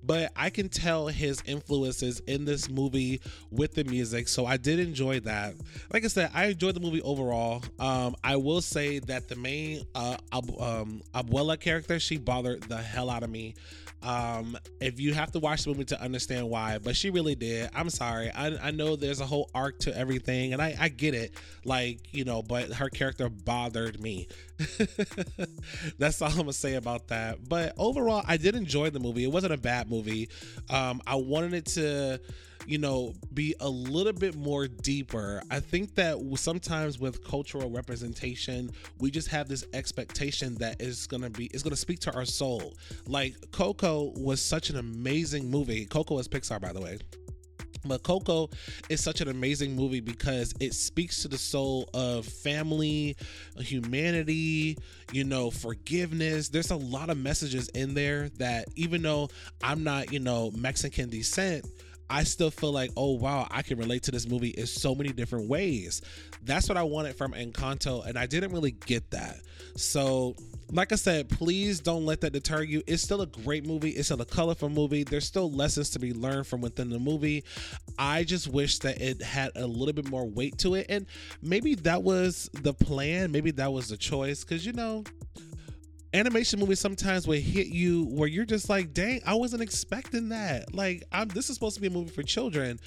But 0.03 0.31
I 0.35 0.49
can 0.49 0.69
tell 0.69 1.07
his 1.07 1.41
influences 1.45 2.21
in 2.21 2.45
this 2.45 2.69
movie 2.69 3.19
with 3.51 3.73
the 3.73 3.83
music. 3.83 4.27
So 4.27 4.45
I 4.45 4.57
did 4.57 4.79
enjoy 4.79 5.19
that. 5.21 5.55
Like 5.91 6.05
I 6.05 6.07
said, 6.07 6.31
I 6.33 6.45
enjoyed 6.45 6.75
the 6.75 6.79
movie 6.79 7.01
overall. 7.01 7.63
Um, 7.79 8.15
I 8.23 8.37
will 8.37 8.61
say 8.61 8.99
that 8.99 9.27
the 9.27 9.35
main 9.35 9.83
uh, 9.95 10.17
um, 10.31 11.01
Abuela 11.13 11.59
character, 11.59 11.99
she 11.99 12.17
bothered 12.17 12.63
the 12.63 12.77
hell 12.77 13.09
out 13.09 13.23
of 13.23 13.29
me. 13.29 13.55
Um, 14.03 14.57
if 14.79 14.99
you 14.99 15.13
have 15.13 15.31
to 15.31 15.39
watch 15.39 15.63
the 15.63 15.69
movie 15.71 15.85
to 15.85 16.01
understand 16.01 16.49
why, 16.49 16.77
but 16.77 16.95
she 16.95 17.09
really 17.09 17.35
did. 17.35 17.69
I'm 17.75 17.89
sorry. 17.89 18.29
I, 18.31 18.67
I 18.67 18.71
know 18.71 18.95
there's 18.95 19.19
a 19.21 19.25
whole 19.25 19.49
arc 19.55 19.79
to 19.79 19.97
everything, 19.97 20.53
and 20.53 20.61
I, 20.61 20.75
I 20.79 20.89
get 20.89 21.13
it. 21.13 21.33
Like, 21.65 22.13
you 22.13 22.23
know, 22.23 22.41
but 22.41 22.71
her 22.73 22.89
character 22.89 23.27
bothered 23.29 23.99
me. 23.99 24.27
That's 25.97 26.21
all 26.21 26.29
I'm 26.29 26.37
gonna 26.37 26.53
say 26.53 26.75
about 26.75 27.07
that. 27.07 27.47
But 27.47 27.73
overall, 27.77 28.23
I 28.27 28.37
did 28.37 28.55
enjoy 28.55 28.89
the 28.89 28.99
movie. 28.99 29.23
It 29.23 29.31
wasn't 29.31 29.53
a 29.53 29.57
bad 29.57 29.89
movie. 29.89 30.29
Um, 30.69 31.01
I 31.07 31.15
wanted 31.15 31.53
it 31.53 31.65
to 31.67 32.19
you 32.67 32.77
know, 32.77 33.13
be 33.33 33.55
a 33.61 33.69
little 33.69 34.13
bit 34.13 34.35
more 34.35 34.67
deeper. 34.67 35.41
I 35.49 35.61
think 35.61 35.95
that 35.95 36.17
sometimes 36.35 36.99
with 36.99 37.23
cultural 37.23 37.71
representation, 37.71 38.69
we 38.99 39.09
just 39.09 39.29
have 39.29 39.47
this 39.47 39.65
expectation 39.73 40.55
that 40.55 40.81
going 41.07 41.23
to 41.23 41.29
be 41.29 41.47
going 41.63 41.71
to 41.71 41.77
speak 41.77 41.99
to 42.01 42.13
our 42.13 42.25
soul. 42.25 42.73
Like 43.07 43.35
Coco 43.51 44.11
was 44.17 44.41
such 44.41 44.69
an 44.69 44.75
amazing 44.77 45.49
movie. 45.49 45.85
Coco 45.85 46.19
is 46.19 46.27
Pixar 46.27 46.61
by 46.61 46.73
the 46.73 46.81
way. 46.81 46.99
But 47.85 48.03
Coco 48.03 48.49
is 48.89 49.01
such 49.01 49.21
an 49.21 49.29
amazing 49.29 49.75
movie 49.75 50.01
because 50.01 50.53
it 50.59 50.73
speaks 50.73 51.21
to 51.21 51.29
the 51.29 51.37
soul 51.37 51.89
of 51.93 52.25
family, 52.25 53.15
humanity, 53.57 54.77
you 55.13 55.23
know, 55.23 55.51
forgiveness. 55.51 56.49
There's 56.49 56.71
a 56.71 56.75
lot 56.75 57.09
of 57.09 57.17
messages 57.17 57.69
in 57.69 57.93
there 57.93 58.29
that 58.39 58.65
even 58.75 59.03
though 59.03 59.29
I'm 59.63 59.83
not, 59.85 60.11
you 60.11 60.19
know, 60.19 60.51
Mexican 60.55 61.09
descent, 61.09 61.65
I 62.09 62.23
still 62.23 62.51
feel 62.51 62.71
like, 62.71 62.91
oh 62.95 63.13
wow, 63.13 63.47
I 63.51 63.61
can 63.61 63.77
relate 63.77 64.03
to 64.03 64.11
this 64.11 64.27
movie 64.27 64.49
in 64.49 64.65
so 64.65 64.95
many 64.95 65.09
different 65.09 65.49
ways. 65.49 66.01
That's 66.43 66.69
what 66.69 66.77
I 66.77 66.83
wanted 66.83 67.15
from 67.15 67.33
Encanto, 67.33 68.05
and 68.05 68.17
I 68.17 68.25
didn't 68.25 68.51
really 68.53 68.71
get 68.71 69.11
that. 69.11 69.41
So, 69.75 70.35
like 70.71 70.91
I 70.91 70.95
said, 70.95 71.29
please 71.29 71.79
don't 71.79 72.05
let 72.05 72.21
that 72.21 72.33
deter 72.33 72.63
you. 72.63 72.81
It's 72.87 73.03
still 73.03 73.21
a 73.21 73.27
great 73.27 73.65
movie. 73.65 73.91
It's 73.91 74.07
still 74.07 74.21
a 74.21 74.25
colorful 74.25 74.69
movie. 74.69 75.03
There's 75.03 75.25
still 75.25 75.51
lessons 75.51 75.89
to 75.91 75.99
be 75.99 76.13
learned 76.13 76.47
from 76.47 76.61
within 76.61 76.89
the 76.89 76.99
movie. 76.99 77.43
I 77.99 78.23
just 78.23 78.47
wish 78.47 78.79
that 78.79 79.01
it 79.01 79.21
had 79.21 79.51
a 79.55 79.67
little 79.67 79.93
bit 79.93 80.09
more 80.09 80.25
weight 80.25 80.57
to 80.59 80.75
it, 80.75 80.87
and 80.89 81.05
maybe 81.41 81.75
that 81.75 82.03
was 82.03 82.49
the 82.53 82.73
plan. 82.73 83.31
Maybe 83.31 83.51
that 83.51 83.71
was 83.71 83.89
the 83.89 83.97
choice, 83.97 84.43
because 84.43 84.65
you 84.65 84.73
know 84.73 85.03
animation 86.13 86.59
movies 86.59 86.79
sometimes 86.79 87.27
will 87.27 87.39
hit 87.39 87.67
you 87.67 88.05
where 88.05 88.27
you're 88.27 88.45
just 88.45 88.69
like, 88.69 88.93
dang, 88.93 89.21
I 89.25 89.35
wasn't 89.35 89.61
expecting 89.61 90.29
that. 90.29 90.73
Like, 90.73 91.03
I'm 91.11 91.27
this 91.29 91.49
is 91.49 91.55
supposed 91.55 91.75
to 91.75 91.81
be 91.81 91.87
a 91.87 91.91
movie 91.91 92.11
for 92.11 92.23
children, 92.23 92.79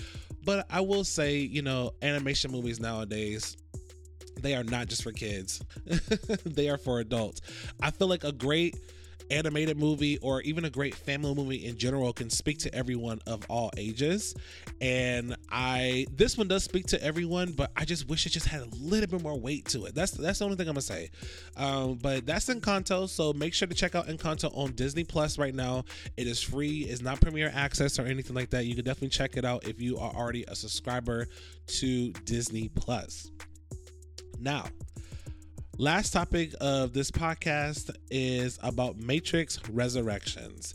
but 0.44 0.66
I 0.70 0.80
will 0.80 1.04
say, 1.04 1.36
you 1.38 1.62
know, 1.62 1.92
animation 2.02 2.50
movies 2.50 2.80
nowadays. 2.80 3.56
They 4.40 4.54
are 4.54 4.64
not 4.64 4.88
just 4.88 5.02
for 5.02 5.12
kids. 5.12 5.62
they 6.44 6.70
are 6.70 6.78
for 6.78 7.00
adults. 7.00 7.42
I 7.82 7.90
feel 7.90 8.08
like 8.08 8.24
a 8.24 8.32
great 8.32 8.76
animated 9.30 9.78
movie 9.78 10.18
or 10.18 10.40
even 10.42 10.64
a 10.64 10.70
great 10.70 10.94
family 10.94 11.34
movie 11.34 11.66
in 11.66 11.76
general 11.76 12.12
can 12.12 12.30
speak 12.30 12.58
to 12.58 12.74
everyone 12.74 13.20
of 13.26 13.44
all 13.48 13.70
ages. 13.76 14.34
And 14.80 15.36
I 15.50 16.06
this 16.16 16.36
one 16.36 16.48
does 16.48 16.64
speak 16.64 16.86
to 16.88 17.02
everyone, 17.02 17.52
but 17.52 17.70
I 17.76 17.84
just 17.84 18.08
wish 18.08 18.26
it 18.26 18.30
just 18.30 18.46
had 18.46 18.62
a 18.62 18.68
little 18.76 19.06
bit 19.06 19.22
more 19.22 19.38
weight 19.38 19.66
to 19.66 19.84
it. 19.86 19.94
That's 19.94 20.12
that's 20.12 20.38
the 20.38 20.44
only 20.44 20.56
thing 20.56 20.68
I'm 20.68 20.74
gonna 20.74 20.82
say. 20.82 21.10
Um, 21.56 21.98
but 22.00 22.26
that's 22.26 22.46
Encanto, 22.46 23.08
so 23.08 23.32
make 23.32 23.54
sure 23.54 23.68
to 23.68 23.74
check 23.74 23.94
out 23.94 24.08
Encanto 24.08 24.56
on 24.56 24.72
Disney 24.72 25.04
Plus 25.04 25.38
right 25.38 25.54
now. 25.54 25.84
It 26.16 26.26
is 26.26 26.42
free, 26.42 26.80
it's 26.80 27.02
not 27.02 27.20
premiere 27.20 27.50
access 27.54 27.98
or 27.98 28.02
anything 28.02 28.34
like 28.34 28.50
that. 28.50 28.66
You 28.66 28.74
can 28.74 28.84
definitely 28.84 29.10
check 29.10 29.36
it 29.36 29.44
out 29.44 29.66
if 29.66 29.80
you 29.80 29.98
are 29.98 30.12
already 30.12 30.44
a 30.48 30.54
subscriber 30.54 31.26
to 31.66 32.12
Disney 32.24 32.68
Plus. 32.68 33.30
Now, 34.38 34.64
Last 35.80 36.10
topic 36.10 36.52
of 36.60 36.92
this 36.92 37.10
podcast 37.10 37.90
is 38.10 38.58
about 38.62 38.98
Matrix 38.98 39.66
Resurrections. 39.66 40.74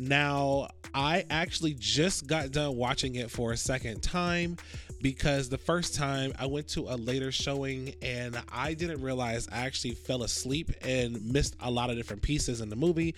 Now, 0.00 0.68
I 0.94 1.26
actually 1.28 1.74
just 1.78 2.26
got 2.26 2.50
done 2.52 2.74
watching 2.76 3.16
it 3.16 3.30
for 3.30 3.52
a 3.52 3.56
second 3.56 4.02
time 4.02 4.56
because 5.02 5.48
the 5.48 5.58
first 5.58 5.94
time 5.94 6.32
I 6.38 6.46
went 6.46 6.68
to 6.68 6.82
a 6.82 6.96
later 6.96 7.32
showing 7.32 7.94
and 8.02 8.40
I 8.52 8.74
didn't 8.74 9.00
realize 9.00 9.48
I 9.50 9.66
actually 9.66 9.94
fell 9.94 10.22
asleep 10.22 10.70
and 10.82 11.22
missed 11.32 11.56
a 11.60 11.70
lot 11.70 11.90
of 11.90 11.96
different 11.96 12.22
pieces 12.22 12.60
in 12.60 12.68
the 12.68 12.76
movie. 12.76 13.14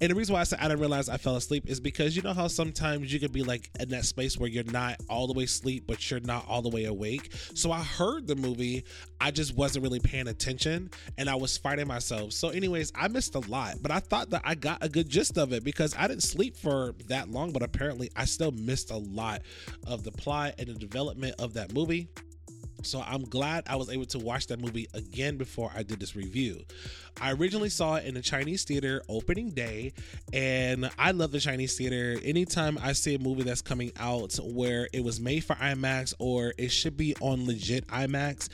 And 0.00 0.10
the 0.10 0.14
reason 0.14 0.32
why 0.34 0.40
I 0.40 0.44
said 0.44 0.60
I 0.60 0.68
didn't 0.68 0.80
realize 0.80 1.08
I 1.08 1.16
fell 1.16 1.36
asleep 1.36 1.64
is 1.66 1.80
because 1.80 2.16
you 2.16 2.22
know 2.22 2.32
how 2.32 2.48
sometimes 2.48 3.12
you 3.12 3.20
could 3.20 3.32
be 3.32 3.42
like 3.42 3.70
in 3.78 3.90
that 3.90 4.04
space 4.04 4.38
where 4.38 4.48
you're 4.48 4.64
not 4.64 4.96
all 5.08 5.26
the 5.26 5.34
way 5.34 5.44
asleep, 5.44 5.84
but 5.86 6.10
you're 6.10 6.20
not 6.20 6.46
all 6.48 6.62
the 6.62 6.70
way 6.70 6.84
awake. 6.84 7.30
So 7.54 7.70
I 7.70 7.82
heard 7.82 8.26
the 8.26 8.36
movie, 8.36 8.84
I 9.20 9.30
just 9.30 9.54
wasn't 9.56 9.82
really 9.82 10.00
paying 10.00 10.28
attention 10.28 10.90
and 11.18 11.28
I 11.28 11.34
was 11.34 11.56
fighting 11.56 11.86
myself. 11.86 12.32
So, 12.32 12.48
anyways, 12.48 12.92
I 12.94 13.08
missed 13.08 13.34
a 13.34 13.40
lot, 13.40 13.76
but 13.82 13.90
I 13.90 14.00
thought 14.00 14.30
that 14.30 14.42
I 14.44 14.54
got 14.54 14.82
a 14.82 14.88
good 14.88 15.08
gist 15.08 15.38
of 15.38 15.52
it 15.52 15.64
because 15.64 15.94
I 15.96 16.08
didn't 16.08 16.22
sleep 16.30 16.56
for 16.56 16.94
that 17.08 17.28
long, 17.28 17.52
but 17.52 17.62
apparently 17.62 18.10
I 18.16 18.24
still 18.24 18.52
missed 18.52 18.90
a 18.90 18.96
lot 18.96 19.42
of 19.86 20.04
the 20.04 20.12
plot 20.12 20.54
and 20.58 20.68
the 20.68 20.74
development 20.74 21.34
of 21.38 21.54
that 21.54 21.72
movie. 21.72 22.08
So 22.82 23.02
I'm 23.04 23.24
glad 23.24 23.64
I 23.66 23.76
was 23.76 23.90
able 23.90 24.04
to 24.06 24.18
watch 24.18 24.46
that 24.48 24.60
movie 24.60 24.86
again 24.94 25.36
before 25.36 25.70
I 25.74 25.82
did 25.82 25.98
this 25.98 26.14
review. 26.14 26.62
I 27.20 27.32
originally 27.32 27.70
saw 27.70 27.96
it 27.96 28.04
in 28.04 28.14
the 28.14 28.20
Chinese 28.20 28.64
theater 28.64 29.02
opening 29.08 29.50
day, 29.50 29.94
and 30.32 30.90
I 30.98 31.10
love 31.12 31.32
the 31.32 31.40
Chinese 31.40 31.76
theater. 31.76 32.16
Anytime 32.22 32.78
I 32.80 32.92
see 32.92 33.14
a 33.14 33.18
movie 33.18 33.42
that's 33.42 33.62
coming 33.62 33.92
out 33.98 34.38
where 34.42 34.88
it 34.92 35.02
was 35.02 35.20
made 35.20 35.42
for 35.42 35.56
IMAX 35.56 36.14
or 36.18 36.52
it 36.58 36.70
should 36.70 36.96
be 36.96 37.16
on 37.20 37.46
legit 37.46 37.86
IMAX, 37.88 38.50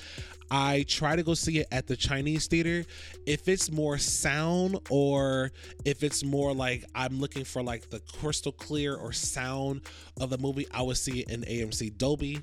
I 0.54 0.84
try 0.86 1.16
to 1.16 1.22
go 1.22 1.32
see 1.32 1.60
it 1.60 1.68
at 1.72 1.86
the 1.86 1.96
Chinese 1.96 2.46
theater. 2.46 2.84
If 3.24 3.48
it's 3.48 3.72
more 3.72 3.96
sound 3.96 4.78
or 4.90 5.50
if 5.86 6.02
it's 6.02 6.22
more 6.22 6.52
like 6.52 6.84
I'm 6.94 7.18
looking 7.18 7.44
for 7.44 7.62
like 7.62 7.88
the 7.88 8.00
crystal 8.00 8.52
clear 8.52 8.94
or 8.94 9.12
sound 9.12 9.80
of 10.20 10.28
the 10.28 10.36
movie, 10.36 10.66
I 10.70 10.82
would 10.82 10.98
see 10.98 11.20
it 11.20 11.30
in 11.30 11.40
AMC 11.44 11.96
Dolby 11.96 12.42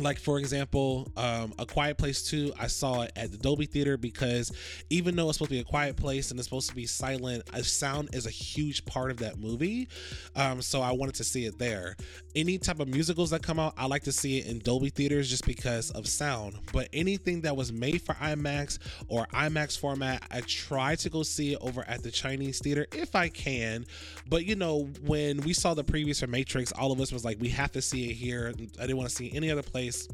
like 0.00 0.18
for 0.18 0.38
example 0.38 1.10
um, 1.16 1.52
a 1.58 1.66
quiet 1.66 1.96
place 1.98 2.22
2 2.22 2.52
i 2.58 2.66
saw 2.66 3.02
it 3.02 3.12
at 3.16 3.30
the 3.30 3.38
dolby 3.38 3.66
theater 3.66 3.96
because 3.96 4.52
even 4.90 5.16
though 5.16 5.28
it's 5.28 5.38
supposed 5.38 5.50
to 5.50 5.56
be 5.56 5.60
a 5.60 5.64
quiet 5.64 5.96
place 5.96 6.30
and 6.30 6.38
it's 6.38 6.46
supposed 6.46 6.68
to 6.68 6.74
be 6.74 6.86
silent 6.86 7.42
sound 7.76 8.08
is 8.12 8.26
a 8.26 8.30
huge 8.30 8.84
part 8.84 9.10
of 9.10 9.18
that 9.18 9.38
movie. 9.38 9.88
Um, 10.34 10.62
so 10.62 10.80
i 10.80 10.92
wanted 10.92 11.14
to 11.16 11.24
see 11.24 11.44
it 11.46 11.58
there. 11.58 11.96
Any 12.34 12.58
type 12.58 12.80
of 12.80 12.88
musicals 12.88 13.30
that 13.30 13.42
come 13.42 13.58
out 13.58 13.74
i 13.76 13.86
like 13.86 14.02
to 14.04 14.12
see 14.12 14.38
it 14.38 14.46
in 14.46 14.58
dolby 14.60 14.90
theaters 14.90 15.28
just 15.28 15.46
because 15.46 15.90
of 15.90 16.06
sound. 16.06 16.58
But 16.72 16.88
anything 16.92 17.42
that 17.42 17.56
was 17.56 17.72
made 17.72 18.02
for 18.02 18.14
imax 18.14 18.78
or 19.08 19.26
imax 19.26 19.78
format 19.78 20.22
i 20.30 20.40
try 20.42 20.94
to 20.96 21.10
go 21.10 21.22
see 21.22 21.54
it 21.54 21.58
over 21.60 21.84
at 21.88 22.02
the 22.02 22.10
chinese 22.10 22.58
theater 22.58 22.86
if 22.92 23.14
i 23.14 23.28
can. 23.28 23.84
But 24.28 24.44
you 24.44 24.56
know 24.56 24.88
when 25.04 25.40
we 25.42 25.52
saw 25.52 25.74
the 25.74 25.84
previews 25.84 26.20
for 26.20 26.26
matrix 26.26 26.72
all 26.72 26.92
of 26.92 27.00
us 27.00 27.12
was 27.12 27.24
like 27.24 27.38
we 27.40 27.48
have 27.50 27.72
to 27.72 27.82
see 27.82 28.10
it 28.10 28.14
here. 28.14 28.52
I 28.56 28.82
didn't 28.82 28.96
want 28.96 29.10
to 29.10 29.14
see 29.14 29.32
any 29.34 29.50
other 29.50 29.62
place 29.62 29.85
place. 29.86 30.08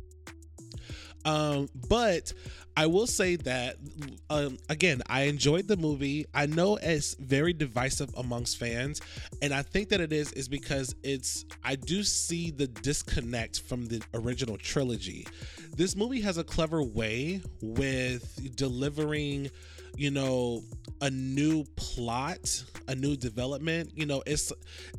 Um, 1.25 1.69
but 1.89 2.33
I 2.77 2.87
will 2.87 3.07
say 3.07 3.37
that 3.37 3.77
um, 4.29 4.59
again, 4.69 5.03
I 5.07 5.23
enjoyed 5.23 5.69
the 5.69 5.77
movie. 5.77 6.27
I 6.35 6.47
know 6.47 6.77
it's 6.77 7.15
very 7.15 7.53
divisive 7.53 8.11
amongst 8.17 8.59
fans, 8.59 9.01
and 9.41 9.55
I 9.55 9.63
think 9.63 9.91
that 9.91 10.01
it 10.01 10.13
is 10.13 10.33
is 10.33 10.49
because 10.49 10.95
it's 11.05 11.45
I 11.63 11.77
do 11.77 12.03
see 12.03 12.51
the 12.51 12.67
disconnect 12.67 13.61
from 13.61 13.87
the 13.87 14.03
original 14.15 14.57
trilogy. 14.57 15.27
This 15.77 15.95
movie 15.95 16.21
has 16.23 16.39
a 16.39 16.45
clever 16.45 16.83
way 16.83 17.41
with 17.61 18.57
delivering 18.57 19.51
you 19.97 20.11
know, 20.11 20.63
a 21.01 21.11
new 21.11 21.65
plot, 21.77 22.65
a 22.89 22.95
new 22.95 23.17
development. 23.17 23.93
You 23.95 24.07
know, 24.07 24.23
it's 24.27 24.53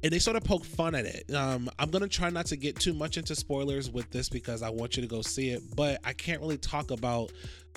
and 0.03 0.11
they 0.11 0.19
sort 0.19 0.35
of 0.35 0.43
poke 0.43 0.65
fun 0.65 0.95
at 0.95 1.05
it. 1.05 1.33
Um, 1.33 1.69
I'm 1.79 1.89
gonna 1.91 2.07
try 2.07 2.29
not 2.29 2.45
to 2.47 2.57
get 2.57 2.79
too 2.79 2.93
much 2.93 3.17
into 3.17 3.35
spoilers 3.35 3.89
with 3.89 4.09
this 4.11 4.29
because 4.29 4.61
I 4.61 4.69
want 4.69 4.95
you 4.95 5.01
to 5.01 5.07
go 5.07 5.21
see 5.21 5.49
it, 5.49 5.63
but 5.75 5.99
I 6.03 6.13
can't 6.13 6.41
really 6.41 6.57
talk 6.57 6.91
about 6.91 7.31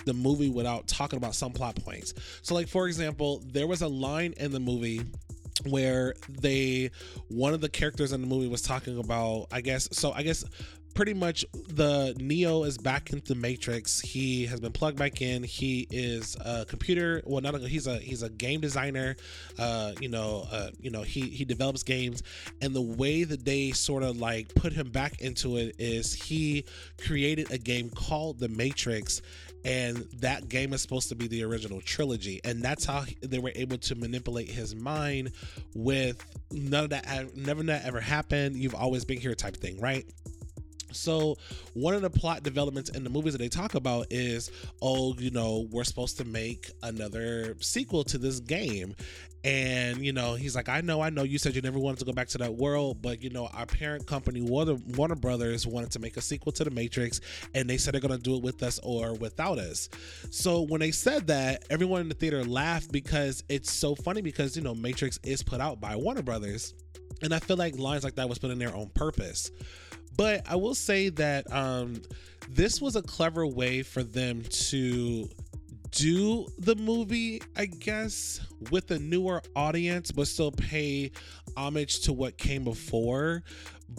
the 0.05 0.13
movie 0.13 0.51
without 0.51 0.87
talking 0.87 1.17
about 1.17 1.35
some 1.35 1.53
plot 1.53 1.77
points. 1.77 2.15
So, 2.43 2.55
like 2.55 2.69
for 2.69 2.87
example, 2.87 3.43
there 3.47 3.67
was 3.67 3.83
a 3.83 3.89
line 3.89 4.35
in 4.39 4.53
the 4.53 4.61
movie 4.61 5.03
where 5.65 6.15
they 6.29 6.91
one 7.29 7.55
of 7.55 7.61
the 7.61 7.69
characters 7.69 8.13
in 8.13 8.21
the 8.21 8.27
movie 8.27 8.47
was 8.47 8.61
talking 8.61 8.99
about 8.99 9.47
i 9.51 9.61
guess 9.63 9.89
so 9.91 10.13
i 10.13 10.23
guess 10.23 10.45
pretty 10.97 11.15
much 11.15 11.45
the 11.69 12.17
Neo 12.19 12.65
is 12.65 12.79
back 12.79 13.13
into 13.13 13.35
Matrix. 13.35 14.01
He 14.01 14.47
has 14.47 14.61
been 14.61 14.73
plugged 14.73 14.99
back 14.99 15.21
in. 15.21 15.45
He 15.45 15.87
is 15.91 16.37
a 16.41 16.65
computer. 16.65 17.23
Well, 17.27 17.43
not 17.43 17.55
a, 17.55 17.59
he's 17.59 17.87
a 17.87 17.99
he's 17.99 18.23
a 18.23 18.31
game 18.31 18.61
designer. 18.61 19.15
Uh, 19.59 19.93
you 20.01 20.09
know, 20.09 20.47
uh, 20.51 20.71
you 20.81 20.91
know 20.91 21.03
he 21.03 21.29
he 21.29 21.45
develops 21.45 21.83
games, 21.83 22.23
and 22.63 22.75
the 22.75 22.83
way 22.83 23.25
that 23.25 23.45
they 23.45 23.71
sort 23.73 24.03
of 24.03 24.17
like 24.17 24.55
put 24.55 24.73
him 24.73 24.91
back 24.91 25.21
into 25.21 25.59
it 25.59 25.77
is 25.79 26.15
he 26.15 26.65
created 27.07 27.53
a 27.53 27.59
game 27.59 27.91
called 27.91 28.39
The 28.41 28.49
Matrix, 28.49 29.21
and 29.67 29.99
that 30.21 30.49
game 30.49 30.73
is 30.73 30.81
supposed 30.81 31.11
to 31.11 31.15
be 31.15 31.29
the 31.29 31.45
original 31.45 31.83
trilogy, 31.83 32.41
and 32.43 32.63
that's 32.63 32.87
how 32.87 33.05
they 33.21 33.39
were 33.39 33.53
able 33.55 33.77
to 33.79 33.95
manipulate 33.97 34.49
his 34.49 34.75
mind 34.75 35.33
with 35.75 36.25
none 36.51 36.85
of 36.85 36.91
that. 36.91 37.37
Never 37.37 37.63
that 37.65 37.85
ever 37.85 38.01
happened. 38.01 38.57
You've 38.57 38.75
always 38.75 39.05
been 39.05 39.21
here, 39.21 39.35
type 39.35 39.59
thing, 39.59 39.79
right? 39.79 40.07
So, 40.97 41.37
one 41.75 41.95
of 41.95 42.03
the 42.03 42.11
plot 42.11 42.43
developments 42.43 42.91
in 42.91 43.05
the 43.05 43.11
movies 43.11 43.33
that 43.35 43.39
they 43.39 43.49
talk 43.49 43.75
about 43.75 44.07
is, 44.11 44.51
oh, 44.83 45.15
you 45.19 45.31
know, 45.31 45.67
we're 45.71 45.85
supposed 45.85 46.17
to 46.19 46.25
make 46.25 46.71
another 46.83 47.57
sequel 47.61 48.05
to 48.05 48.19
this 48.19 48.41
game. 48.41 48.95
And, 49.45 50.05
you 50.05 50.13
know, 50.13 50.35
he's 50.35 50.57
like, 50.57 50.69
I 50.69 50.81
know, 50.81 51.01
I 51.01 51.11
know 51.11 51.23
you 51.23 51.39
said 51.39 51.55
you 51.55 51.63
never 51.63 51.79
wanted 51.79 52.01
to 52.01 52.05
go 52.05 52.13
back 52.13 52.27
to 52.29 52.39
that 52.39 52.55
world, 52.55 53.01
but, 53.01 53.23
you 53.23 53.31
know, 53.31 53.47
our 53.55 53.67
parent 53.67 54.05
company, 54.05 54.41
Warner, 54.41 55.15
Brothers, 55.15 55.69
wanted 55.69 55.93
to 55.93 56.01
make 56.01 56.17
a 56.17 56.21
sequel 56.21 56.51
to 56.51 56.65
The 56.65 56.71
Matrix, 56.71 57.21
and 57.55 57.71
they 57.71 57.77
said 57.77 57.95
they're 57.95 58.01
going 58.01 58.17
to 58.17 58.23
do 58.23 58.35
it 58.35 58.43
with 58.43 58.63
us 58.65 58.81
or 58.83 59.15
without 59.15 59.59
us. 59.59 59.89
So, 60.31 60.63
when 60.63 60.81
they 60.81 60.91
said 60.91 61.29
that, 61.29 61.65
everyone 61.71 62.01
in 62.01 62.09
the 62.09 62.17
theater 62.17 62.45
laughed 62.45 62.91
because 62.91 63.45
it's 63.49 63.71
so 63.71 63.95
funny 63.95 64.21
because, 64.21 64.57
you 64.57 64.63
know, 64.63 64.75
Matrix 64.75 65.21
is 65.23 65.45
put 65.45 65.61
out 65.61 65.81
by 65.81 65.95
Warner 65.95 66.23
Brothers. 66.23 66.75
And 67.23 67.33
I 67.33 67.39
feel 67.39 67.57
like 67.57 67.79
lines 67.79 68.05
like 68.05 68.17
that 68.17 68.29
was 68.29 68.39
put 68.39 68.51
in 68.51 68.59
there 68.59 68.75
on 68.75 68.89
purpose. 68.91 69.51
But 70.17 70.43
I 70.49 70.57
will 70.57 70.75
say 70.75 71.09
that 71.11 71.51
um, 71.53 72.03
this 72.49 72.81
was 72.81 72.97
a 72.97 73.03
clever 73.03 73.47
way 73.47 73.83
for 73.83 74.03
them 74.03 74.43
to 74.43 75.29
do 75.91 76.47
the 76.59 76.75
movie, 76.77 77.41
I 77.57 77.67
guess, 77.67 78.41
with 78.71 78.91
a 78.91 78.99
newer 78.99 79.43
audience, 79.55 80.11
but 80.11 80.29
still 80.29 80.53
pay 80.53 81.11
homage 81.57 82.01
to 82.01 82.13
what 82.13 82.39
came 82.39 82.65
before. 82.65 83.43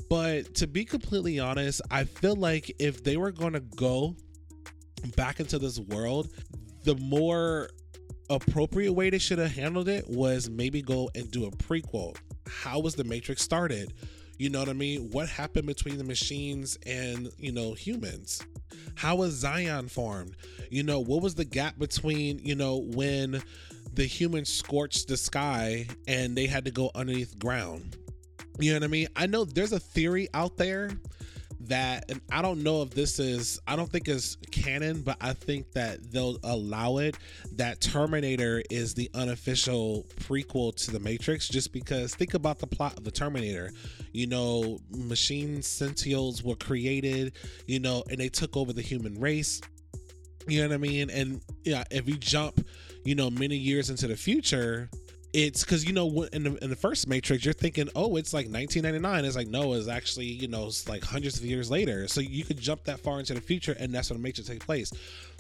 But 0.10 0.54
to 0.56 0.68
be 0.68 0.86
completely 0.86 1.40
honest, 1.40 1.82
I 1.90 2.04
feel 2.04 2.36
like 2.36 2.72
if 2.80 3.04
they 3.04 3.18
were 3.18 3.32
going 3.32 3.54
to 3.54 3.62
go 3.62 4.16
back 5.16 5.40
into 5.40 5.60
this 5.60 5.80
world, 5.80 6.30
the 6.84 6.96
more 6.96 7.70
appropriate 8.30 8.94
way 8.94 9.10
they 9.10 9.18
should 9.18 9.40
have 9.40 9.54
handled 9.56 9.88
it 9.88 10.08
was 10.08 10.50
maybe 10.50 10.82
go 10.82 11.10
and 11.16 11.32
do 11.32 11.46
a 11.46 11.52
prequel. 11.52 12.16
How 12.48 12.80
was 12.80 12.96
the 12.96 13.04
Matrix 13.04 13.42
started? 13.42 13.94
You 14.38 14.50
know 14.50 14.60
what 14.60 14.70
I 14.70 14.74
mean? 14.74 15.10
What 15.12 15.30
happened 15.30 15.66
between 15.66 15.98
the 15.98 16.04
machines 16.04 16.78
and, 16.86 17.30
you 17.38 17.52
know, 17.52 17.74
humans? 17.74 18.42
How 18.96 19.16
was 19.16 19.34
Zion 19.34 19.88
formed? 19.88 20.36
You 20.70 20.84
know, 20.84 21.00
what 21.00 21.22
was 21.22 21.36
the 21.36 21.46
gap 21.46 21.80
between, 21.80 22.40
you 22.40 22.56
know, 22.56 22.78
when 22.78 23.42
the 23.94 24.06
humans 24.06 24.50
scorched 24.54 25.08
the 25.08 25.18
sky 25.18 25.88
and 26.08 26.36
they 26.36 26.46
had 26.46 26.66
to 26.66 26.72
go 26.72 26.92
underneath 26.94 27.40
ground? 27.40 27.98
You 28.60 28.74
know 28.74 28.80
what 28.80 28.86
I 28.86 28.88
mean? 28.88 29.08
I 29.16 29.26
know 29.28 29.46
there's 29.46 29.74
a 29.74 29.80
theory 29.80 30.28
out 30.34 30.58
there 30.58 30.92
that 31.62 32.06
and 32.10 32.22
I 32.32 32.42
don't 32.42 32.62
know 32.64 32.82
if 32.84 32.92
this 32.92 33.20
is 33.20 33.60
I 33.68 33.76
don't 33.76 33.90
think 33.90 34.08
it's 34.08 34.38
canon, 34.52 35.02
but 35.02 35.18
I 35.22 35.34
think 35.34 35.72
that 35.74 36.12
they'll 36.12 36.38
allow 36.44 36.98
it 36.98 37.18
that 37.54 37.82
Terminator 37.82 38.62
is 38.70 38.94
the 38.94 39.10
unofficial 39.14 40.06
prequel 40.22 40.76
to 40.86 40.92
the 40.92 41.00
Matrix 41.00 41.48
just 41.48 41.74
because 41.74 42.14
think 42.14 42.34
about 42.34 42.60
the 42.60 42.68
plot 42.68 42.98
of 42.98 43.04
the 43.04 43.12
Terminator. 43.12 43.72
You 44.12 44.28
know, 44.28 44.80
machine 44.92 45.60
sentials 45.60 46.44
were 46.44 46.56
created, 46.56 47.34
you 47.66 47.80
know, 47.80 48.04
and 48.10 48.20
they 48.20 48.30
took 48.30 48.56
over 48.56 48.74
the 48.74 48.82
human 48.82 49.20
race. 49.20 49.62
You 50.48 50.62
know 50.62 50.70
what 50.70 50.76
I 50.76 50.78
mean? 50.78 51.10
And 51.10 51.42
yeah, 51.64 51.84
if 51.92 52.08
you 52.08 52.16
jump, 52.16 52.66
you 53.04 53.16
know, 53.16 53.30
many 53.30 53.58
years 53.58 53.90
into 53.90 54.08
the 54.08 54.16
future, 54.16 54.90
it's 55.38 55.64
because 55.64 55.86
you 55.86 55.94
know 55.94 56.24
in 56.34 56.42
the, 56.42 56.64
in 56.64 56.72
the 56.72 56.76
first 56.76 57.08
matrix 57.08 57.46
you're 57.46 57.54
thinking 57.54 57.88
oh 57.96 58.16
it's 58.16 58.34
like 58.34 58.48
1999 58.48 59.24
it's 59.24 59.36
like 59.36 59.48
no 59.48 59.74
it's 59.74 59.88
actually 59.88 60.26
you 60.26 60.48
know 60.48 60.66
it's 60.66 60.90
like 60.90 61.04
hundreds 61.04 61.38
of 61.38 61.46
years 61.46 61.70
later. 61.70 62.08
So 62.08 62.22
you 62.22 62.44
could 62.44 62.60
jump 62.60 62.86
that 62.86 63.00
far 63.02 63.20
into 63.20 63.36
the 63.36 63.42
future 63.42 63.76
and 63.80 63.94
that's 63.94 64.10
when 64.10 64.18
the 64.18 64.24
matrix 64.24 64.50
take 64.50 64.66
place. 64.66 64.92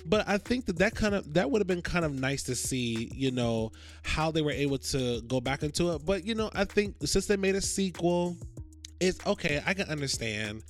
But 0.05 0.29
i 0.29 0.38
think 0.38 0.67
that 0.67 0.77
that 0.77 0.93
kind 0.93 1.15
of 1.15 1.33
that 1.33 1.49
would 1.49 1.62
have 1.62 1.67
been 1.67 1.81
kind 1.81 2.05
of 2.05 2.13
nice 2.13 2.43
to 2.43 2.53
see 2.53 3.12
you 3.12 3.31
know 3.31 3.71
how 4.03 4.29
they 4.29 4.43
were 4.43 4.51
able 4.51 4.77
to 4.77 5.19
go 5.21 5.41
back 5.41 5.63
into 5.63 5.91
it. 5.93 6.05
But 6.05 6.23
you 6.23 6.36
know 6.36 6.51
i 6.53 6.63
think 6.63 6.95
since 7.03 7.25
they 7.25 7.36
made 7.36 7.55
a 7.55 7.62
sequel 7.62 8.38
it's 8.99 9.25
okay 9.25 9.63
i 9.65 9.73
can 9.73 9.89
understand. 9.89 10.63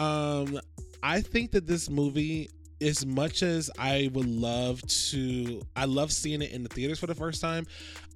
Um 0.00 0.58
i 1.00 1.20
think 1.20 1.52
that 1.52 1.68
this 1.68 1.88
movie 1.88 2.50
as 2.80 3.06
much 3.06 3.42
as 3.42 3.70
I 3.78 4.10
would 4.12 4.28
love 4.28 4.82
to, 4.82 5.62
I 5.74 5.84
love 5.86 6.12
seeing 6.12 6.42
it 6.42 6.52
in 6.52 6.62
the 6.62 6.68
theaters 6.68 6.98
for 6.98 7.06
the 7.06 7.14
first 7.14 7.40
time. 7.40 7.66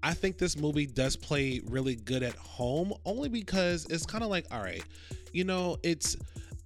I 0.03 0.15
think 0.15 0.39
this 0.39 0.57
movie 0.57 0.87
does 0.87 1.17
play 1.17 1.61
really 1.67 1.97
good 1.97 2.23
at 2.23 2.35
home, 2.37 2.93
only 3.05 3.29
because 3.29 3.85
it's 3.87 4.07
kind 4.07 4.23
of 4.23 4.31
like, 4.31 4.47
all 4.51 4.63
right, 4.63 4.85
you 5.33 5.45
know, 5.45 5.79
it's 5.83 6.17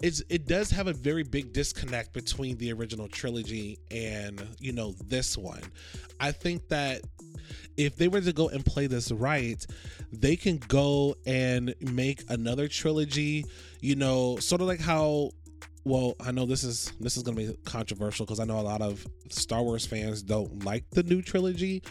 it's 0.02 0.22
it 0.28 0.46
does 0.46 0.70
have 0.70 0.88
a 0.88 0.92
very 0.92 1.22
big 1.22 1.52
disconnect 1.52 2.12
between 2.12 2.56
the 2.58 2.72
original 2.72 3.08
trilogy 3.08 3.78
and 3.90 4.44
you 4.58 4.72
know 4.72 4.94
this 5.06 5.38
one. 5.38 5.62
I 6.20 6.32
think 6.32 6.68
that 6.68 7.02
if 7.76 7.96
they 7.96 8.08
were 8.08 8.20
to 8.20 8.32
go 8.32 8.48
and 8.48 8.64
play 8.66 8.86
this 8.86 9.12
right, 9.12 9.64
they 10.12 10.36
can 10.36 10.58
go 10.68 11.14
and 11.24 11.74
make 11.80 12.24
another 12.28 12.68
trilogy, 12.68 13.44
you 13.80 13.94
know, 13.94 14.36
sort 14.36 14.60
of 14.60 14.66
like 14.66 14.80
how 14.80 15.30
well, 15.84 16.14
I 16.24 16.30
know 16.30 16.46
this 16.46 16.62
is 16.62 16.92
this 17.00 17.16
is 17.16 17.22
going 17.22 17.36
to 17.36 17.52
be 17.52 17.58
controversial 17.64 18.24
because 18.24 18.40
I 18.40 18.44
know 18.44 18.58
a 18.58 18.62
lot 18.62 18.82
of 18.82 19.04
Star 19.30 19.62
Wars 19.62 19.84
fans 19.84 20.22
don't 20.22 20.64
like 20.64 20.88
the 20.90 21.02
new 21.02 21.22
trilogy, 21.22 21.82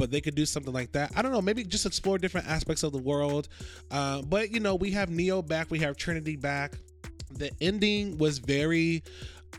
but 0.00 0.10
they 0.10 0.22
could 0.22 0.34
do 0.34 0.46
something 0.46 0.72
like 0.72 0.92
that. 0.92 1.12
I 1.14 1.20
don't 1.20 1.30
know, 1.30 1.42
maybe 1.42 1.62
just 1.62 1.84
explore 1.84 2.16
different 2.16 2.48
aspects 2.48 2.82
of 2.82 2.92
the 2.92 2.98
world. 2.98 3.48
Uh, 3.90 4.22
but 4.22 4.50
you 4.50 4.58
know, 4.58 4.74
we 4.74 4.90
have 4.92 5.10
Neo 5.10 5.42
back, 5.42 5.70
we 5.70 5.78
have 5.80 5.98
Trinity 5.98 6.36
back. 6.36 6.72
The 7.30 7.50
ending 7.60 8.16
was 8.16 8.38
very 8.38 9.02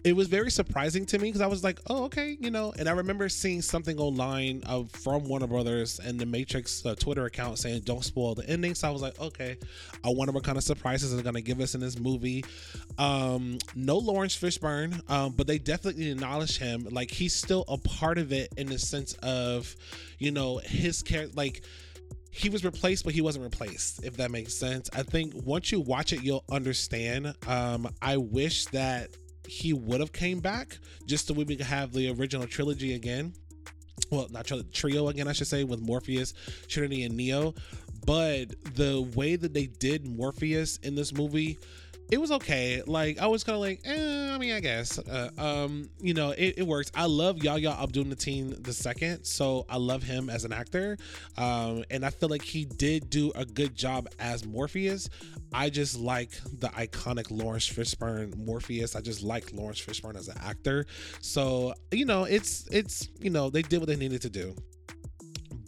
it 0.04 0.16
was 0.16 0.28
very 0.28 0.50
surprising 0.50 1.06
to 1.08 1.20
me 1.20 1.30
because 1.30 1.42
I 1.42 1.48
was 1.48 1.64
like, 1.64 1.80
oh, 1.88 2.06
okay, 2.06 2.38
you 2.40 2.50
know. 2.50 2.74
And 2.78 2.90
I 2.90 2.94
remember 2.94 3.30
seeing 3.30 3.62
something 3.62 4.00
online 4.00 4.64
of 4.66 4.92
from 4.92 5.26
Warner 5.26 5.48
Brothers 5.48 6.00
and 6.00 6.20
the 6.20 6.26
Matrix 6.26 6.86
uh, 6.86 6.96
Twitter 6.96 7.26
account 7.26 7.60
saying, 7.60 7.82
don't 7.82 8.04
spoil 8.04 8.34
the 8.34 8.48
ending. 8.50 8.74
So 8.74 8.88
I 8.88 8.92
was 8.92 9.02
like, 9.02 9.20
okay, 9.20 9.58
I 10.04 10.10
wonder 10.10 10.32
what 10.32 10.44
kind 10.44 10.58
of 10.58 10.64
surprises 10.64 11.14
they're 11.14 11.24
going 11.24 11.36
to 11.36 11.42
give 11.42 11.60
us 11.60 11.76
in 11.76 11.82
this 11.82 12.00
movie. 12.00 12.44
Um, 12.98 13.60
no 13.76 13.98
Laurence 13.98 14.36
Fishburne, 14.36 15.08
um, 15.10 15.34
but 15.34 15.46
they 15.46 15.60
definitely 15.60 16.10
acknowledge 16.10 16.58
him. 16.58 16.88
Like, 16.90 17.12
he's 17.12 17.36
still 17.36 17.66
a 17.68 17.78
part 17.78 18.18
of 18.18 18.32
it 18.32 18.52
in 18.58 18.68
the 18.68 18.80
sense 18.80 19.14
of, 19.22 19.76
you 20.18 20.32
know, 20.32 20.58
his 20.58 21.04
character, 21.04 21.34
like, 21.36 21.64
he 22.32 22.50
was 22.50 22.64
replaced, 22.64 23.04
but 23.04 23.14
he 23.14 23.22
wasn't 23.22 23.44
replaced, 23.44 24.06
if 24.06 24.16
that 24.18 24.32
makes 24.32 24.54
sense. 24.54 24.90
I 24.94 25.04
think 25.04 25.34
once 25.46 25.72
you 25.72 25.82
watch 25.82 26.14
it, 26.14 26.24
you'll 26.24 26.46
understand. 26.50 27.36
Um, 27.46 27.94
I 28.02 28.18
wish 28.18 28.66
that 28.68 29.10
he 29.52 29.74
would 29.74 30.00
have 30.00 30.14
came 30.14 30.40
back 30.40 30.78
just 31.06 31.28
so 31.28 31.34
we 31.34 31.44
could 31.44 31.60
have 31.60 31.92
the 31.92 32.10
original 32.10 32.48
trilogy 32.48 32.94
again. 32.94 33.34
Well, 34.10 34.30
not 34.32 34.46
tri- 34.46 34.62
trio 34.72 35.10
again, 35.10 35.28
I 35.28 35.34
should 35.34 35.48
say, 35.48 35.66
with 35.66 35.82
Morpheus, 35.82 36.34
Trinity, 36.70 37.04
and 37.04 37.18
Neo. 37.18 37.54
But 38.06 38.56
the 38.76 39.02
way 39.14 39.36
that 39.36 39.54
they 39.54 39.66
did 39.66 40.08
Morpheus 40.08 40.78
in 40.78 40.96
this 40.96 41.14
movie 41.14 41.60
it 42.12 42.20
was 42.20 42.32
okay. 42.34 42.84
Like 42.86 43.20
I 43.20 43.28
was 43.28 43.44
kind 43.46 43.56
of 43.56 43.62
like, 43.62 43.80
eh, 43.86 44.32
I 44.34 44.38
mean, 44.38 44.54
I 44.54 44.60
guess, 44.60 45.00
uh, 45.00 45.30
um, 45.38 45.90
you 46.00 46.14
know, 46.14 46.32
it, 46.32 46.56
it, 46.58 46.68
works. 46.68 46.92
I 46.94 47.06
love 47.06 47.42
Yahya 47.42 47.72
Abdul 47.72 48.04
Mateen 48.04 48.62
the 48.62 48.74
second, 48.74 49.24
so 49.24 49.66
I 49.70 49.78
love 49.78 50.04
him 50.04 50.30
as 50.30 50.44
an 50.44 50.52
actor, 50.52 50.98
um, 51.38 51.86
and 51.90 52.06
I 52.06 52.10
feel 52.10 52.28
like 52.28 52.42
he 52.42 52.66
did 52.66 53.10
do 53.10 53.32
a 53.34 53.46
good 53.46 53.76
job 53.76 54.10
as 54.20 54.46
Morpheus. 54.46 55.10
I 55.54 55.70
just 55.70 55.98
like 55.98 56.32
the 56.60 56.68
iconic 56.68 57.32
Laurence 57.32 57.68
Fishburne 57.70 58.38
Morpheus. 58.38 58.96
I 58.96 59.02
just 59.02 59.24
like 59.24 59.54
Laurence 59.54 59.80
Fishburne 59.80 60.18
as 60.18 60.28
an 60.28 60.38
actor. 60.44 60.86
So 61.22 61.74
you 61.92 62.06
know, 62.06 62.26
it's 62.26 62.68
it's 62.72 63.08
you 63.20 63.30
know 63.30 63.50
they 63.50 63.62
did 63.62 63.80
what 63.80 63.88
they 63.88 63.96
needed 63.96 64.22
to 64.24 64.30
do 64.30 64.54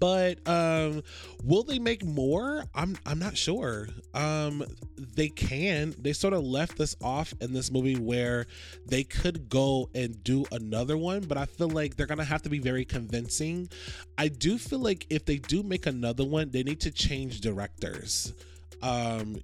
but 0.03 0.45
um 0.49 1.01
will 1.45 1.63
they 1.63 1.79
make 1.79 2.03
more? 2.03 2.65
I'm 2.75 2.97
i'm 3.05 3.19
not 3.19 3.37
sure. 3.37 3.87
Um 4.13 4.65
they 4.97 5.29
can. 5.29 5.95
They 5.97 6.11
sort 6.11 6.33
of 6.33 6.43
left 6.43 6.77
this 6.77 6.93
off 7.01 7.33
in 7.39 7.53
this 7.53 7.71
movie 7.71 7.95
where 7.95 8.45
they 8.85 9.05
could 9.05 9.47
go 9.47 9.89
and 9.95 10.21
do 10.21 10.43
another 10.51 10.97
one 10.97 11.21
but 11.21 11.37
i 11.37 11.45
feel 11.45 11.69
like 11.69 11.95
they're 11.95 12.05
gonna 12.05 12.25
have 12.25 12.41
to 12.41 12.49
be 12.49 12.59
very 12.59 12.83
convincing. 12.83 13.69
I 14.17 14.27
do 14.27 14.57
feel 14.57 14.79
like 14.79 15.07
if 15.09 15.23
they 15.23 15.37
do 15.37 15.63
make 15.63 15.85
another 15.85 16.25
one 16.25 16.51
they 16.51 16.63
need 16.63 16.81
to 16.81 16.91
change 16.91 17.39
directors. 17.39 18.33
Um 18.81 19.37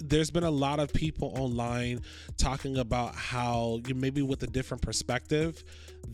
there's 0.00 0.30
been 0.30 0.44
a 0.44 0.50
lot 0.50 0.80
of 0.80 0.92
people 0.92 1.32
online 1.38 2.00
talking 2.38 2.78
about 2.78 3.14
how 3.14 3.78
you 3.86 3.94
maybe 3.94 4.22
with 4.22 4.42
a 4.42 4.46
different 4.48 4.82
perspective 4.82 5.62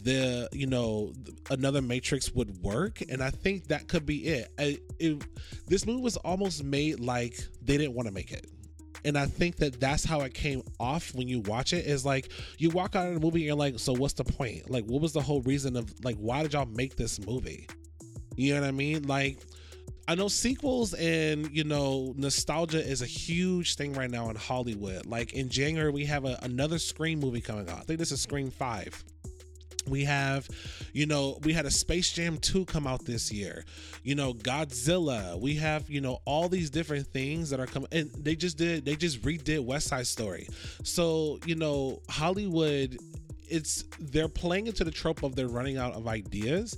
the 0.02 0.48
you 0.52 0.66
know 0.66 1.12
another 1.50 1.82
matrix 1.82 2.32
would 2.32 2.56
work 2.62 3.02
and 3.08 3.22
i 3.22 3.30
think 3.30 3.66
that 3.68 3.88
could 3.88 4.06
be 4.06 4.26
it, 4.26 4.50
it 4.98 5.22
this 5.66 5.86
movie 5.86 6.02
was 6.02 6.16
almost 6.18 6.62
made 6.62 7.00
like 7.00 7.36
they 7.62 7.76
didn't 7.76 7.94
want 7.94 8.06
to 8.06 8.14
make 8.14 8.32
it 8.32 8.46
and 9.06 9.16
I 9.16 9.26
think 9.26 9.56
that 9.56 9.78
that's 9.78 10.04
how 10.04 10.22
it 10.22 10.34
came 10.34 10.62
off 10.80 11.14
when 11.14 11.28
you 11.28 11.38
watch 11.40 11.72
it. 11.72 11.86
Is 11.86 12.04
like 12.04 12.30
you 12.58 12.70
walk 12.70 12.96
out 12.96 13.06
of 13.06 13.14
the 13.14 13.20
movie 13.20 13.38
and 13.38 13.46
you're 13.46 13.54
like, 13.54 13.78
so 13.78 13.92
what's 13.92 14.14
the 14.14 14.24
point? 14.24 14.68
Like, 14.68 14.84
what 14.84 15.00
was 15.00 15.12
the 15.12 15.20
whole 15.20 15.42
reason 15.42 15.76
of 15.76 15.94
like 16.04 16.16
why 16.16 16.42
did 16.42 16.54
y'all 16.54 16.66
make 16.66 16.96
this 16.96 17.24
movie? 17.24 17.68
You 18.34 18.54
know 18.54 18.62
what 18.62 18.66
I 18.66 18.72
mean? 18.72 19.04
Like, 19.04 19.38
I 20.08 20.16
know 20.16 20.26
sequels 20.26 20.92
and 20.94 21.48
you 21.52 21.62
know 21.62 22.14
nostalgia 22.16 22.84
is 22.84 23.00
a 23.00 23.06
huge 23.06 23.76
thing 23.76 23.92
right 23.92 24.10
now 24.10 24.28
in 24.28 24.36
Hollywood. 24.36 25.06
Like 25.06 25.34
in 25.34 25.48
January, 25.48 25.92
we 25.92 26.04
have 26.06 26.24
a, 26.24 26.36
another 26.42 26.78
Scream 26.78 27.20
movie 27.20 27.40
coming 27.40 27.68
out. 27.68 27.78
I 27.78 27.82
think 27.82 28.00
this 28.00 28.10
is 28.10 28.20
Scream 28.20 28.50
Five. 28.50 29.04
We 29.88 30.04
have, 30.04 30.48
you 30.92 31.06
know, 31.06 31.38
we 31.42 31.52
had 31.52 31.66
a 31.66 31.70
Space 31.70 32.12
Jam 32.12 32.38
2 32.38 32.64
come 32.66 32.86
out 32.86 33.04
this 33.04 33.32
year. 33.32 33.64
You 34.02 34.14
know, 34.14 34.34
Godzilla. 34.34 35.40
We 35.40 35.56
have, 35.56 35.88
you 35.90 36.00
know, 36.00 36.20
all 36.24 36.48
these 36.48 36.70
different 36.70 37.06
things 37.08 37.50
that 37.50 37.60
are 37.60 37.66
coming 37.66 37.88
and 37.92 38.10
they 38.12 38.36
just 38.36 38.56
did 38.58 38.84
they 38.84 38.96
just 38.96 39.22
redid 39.22 39.64
West 39.64 39.88
Side 39.88 40.06
Story. 40.06 40.48
So, 40.82 41.38
you 41.46 41.54
know, 41.54 42.00
Hollywood 42.08 42.98
it's 43.48 43.84
they're 44.00 44.28
playing 44.28 44.66
into 44.66 44.84
the 44.84 44.90
trope 44.90 45.22
of 45.22 45.36
they're 45.36 45.48
running 45.48 45.78
out 45.78 45.94
of 45.94 46.08
ideas 46.08 46.76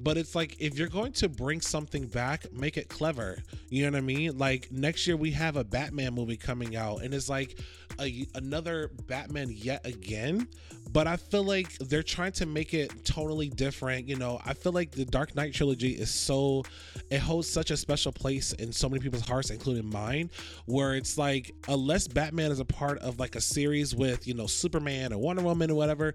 but 0.00 0.16
it's 0.16 0.34
like 0.34 0.56
if 0.60 0.78
you're 0.78 0.88
going 0.88 1.12
to 1.12 1.28
bring 1.28 1.60
something 1.60 2.06
back 2.06 2.50
make 2.52 2.76
it 2.76 2.88
clever 2.88 3.38
you 3.68 3.84
know 3.84 3.90
what 3.90 3.98
i 3.98 4.00
mean 4.00 4.36
like 4.38 4.70
next 4.70 5.06
year 5.06 5.16
we 5.16 5.30
have 5.30 5.56
a 5.56 5.64
batman 5.64 6.14
movie 6.14 6.36
coming 6.36 6.76
out 6.76 7.02
and 7.02 7.12
it's 7.12 7.28
like 7.28 7.58
a, 8.00 8.26
another 8.34 8.90
batman 9.06 9.48
yet 9.50 9.84
again 9.86 10.46
but 10.92 11.06
i 11.06 11.16
feel 11.16 11.44
like 11.44 11.72
they're 11.78 12.02
trying 12.02 12.32
to 12.32 12.46
make 12.46 12.74
it 12.74 13.04
totally 13.04 13.48
different 13.48 14.08
you 14.08 14.16
know. 14.16 14.40
I 14.44 14.54
feel 14.54 14.72
like 14.72 14.90
the 14.90 15.04
dark 15.04 15.34
knight 15.34 15.54
trilogy 15.54 15.90
is 15.90 16.10
so 16.10 16.64
it 17.10 17.18
holds 17.18 17.48
such 17.48 17.70
a 17.70 17.76
special 17.76 18.12
place 18.12 18.52
in 18.54 18.72
so 18.72 18.88
many 18.88 19.00
people's 19.00 19.26
hearts 19.26 19.50
including 19.50 19.88
mine 19.90 20.30
where 20.66 20.94
it's 20.94 21.18
like 21.18 21.54
unless 21.68 22.08
batman 22.08 22.50
is 22.50 22.60
a 22.60 22.64
part 22.64 22.98
of 22.98 23.18
like 23.18 23.36
a 23.36 23.40
series 23.40 23.94
with 23.94 24.26
you 24.26 24.34
know 24.34 24.46
superman 24.46 25.12
or 25.12 25.18
wonder 25.18 25.42
woman 25.42 25.70
or 25.70 25.74
whatever 25.74 26.14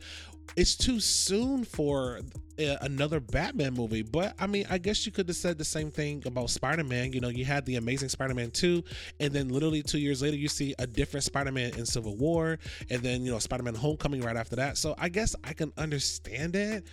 it's 0.56 0.76
too 0.76 1.00
soon 1.00 1.64
for 1.64 2.20
another 2.58 3.20
Batman 3.20 3.74
movie. 3.74 4.02
But 4.02 4.36
I 4.40 4.48
mean, 4.48 4.66
I 4.70 4.78
guess 4.78 5.06
you 5.06 5.12
could 5.12 5.28
have 5.28 5.38
said 5.38 5.58
the 5.58 5.66
same 5.66 5.92
thing 5.92 6.24
about 6.26 6.50
Spider 6.50 6.84
Man. 6.84 7.14
You 7.14 7.22
know, 7.22 7.30
you 7.30 7.46
had 7.46 7.66
the 7.66 7.76
Amazing 7.76 8.10
Spider 8.10 8.34
Man 8.34 8.52
2, 8.52 8.84
and 9.20 9.34
then 9.34 9.50
literally 9.50 9.84
two 9.84 10.00
years 10.00 10.22
later, 10.22 10.38
you 10.38 10.48
see 10.48 10.74
a 10.80 10.88
different 10.88 11.24
Spider 11.24 11.52
Man 11.52 11.74
in 11.78 11.86
Civil 11.86 12.16
War, 12.18 12.60
and 12.90 13.02
then, 13.02 13.26
you 13.26 13.32
know, 13.32 13.40
Spider 13.40 13.64
Man 13.64 13.76
Homecoming 13.76 14.22
right 14.22 14.38
after 14.38 14.56
that. 14.58 14.78
So 14.78 14.96
I 14.98 15.10
guess 15.10 15.36
I 15.44 15.54
can 15.54 15.72
understand 15.78 16.56
it, 16.56 16.86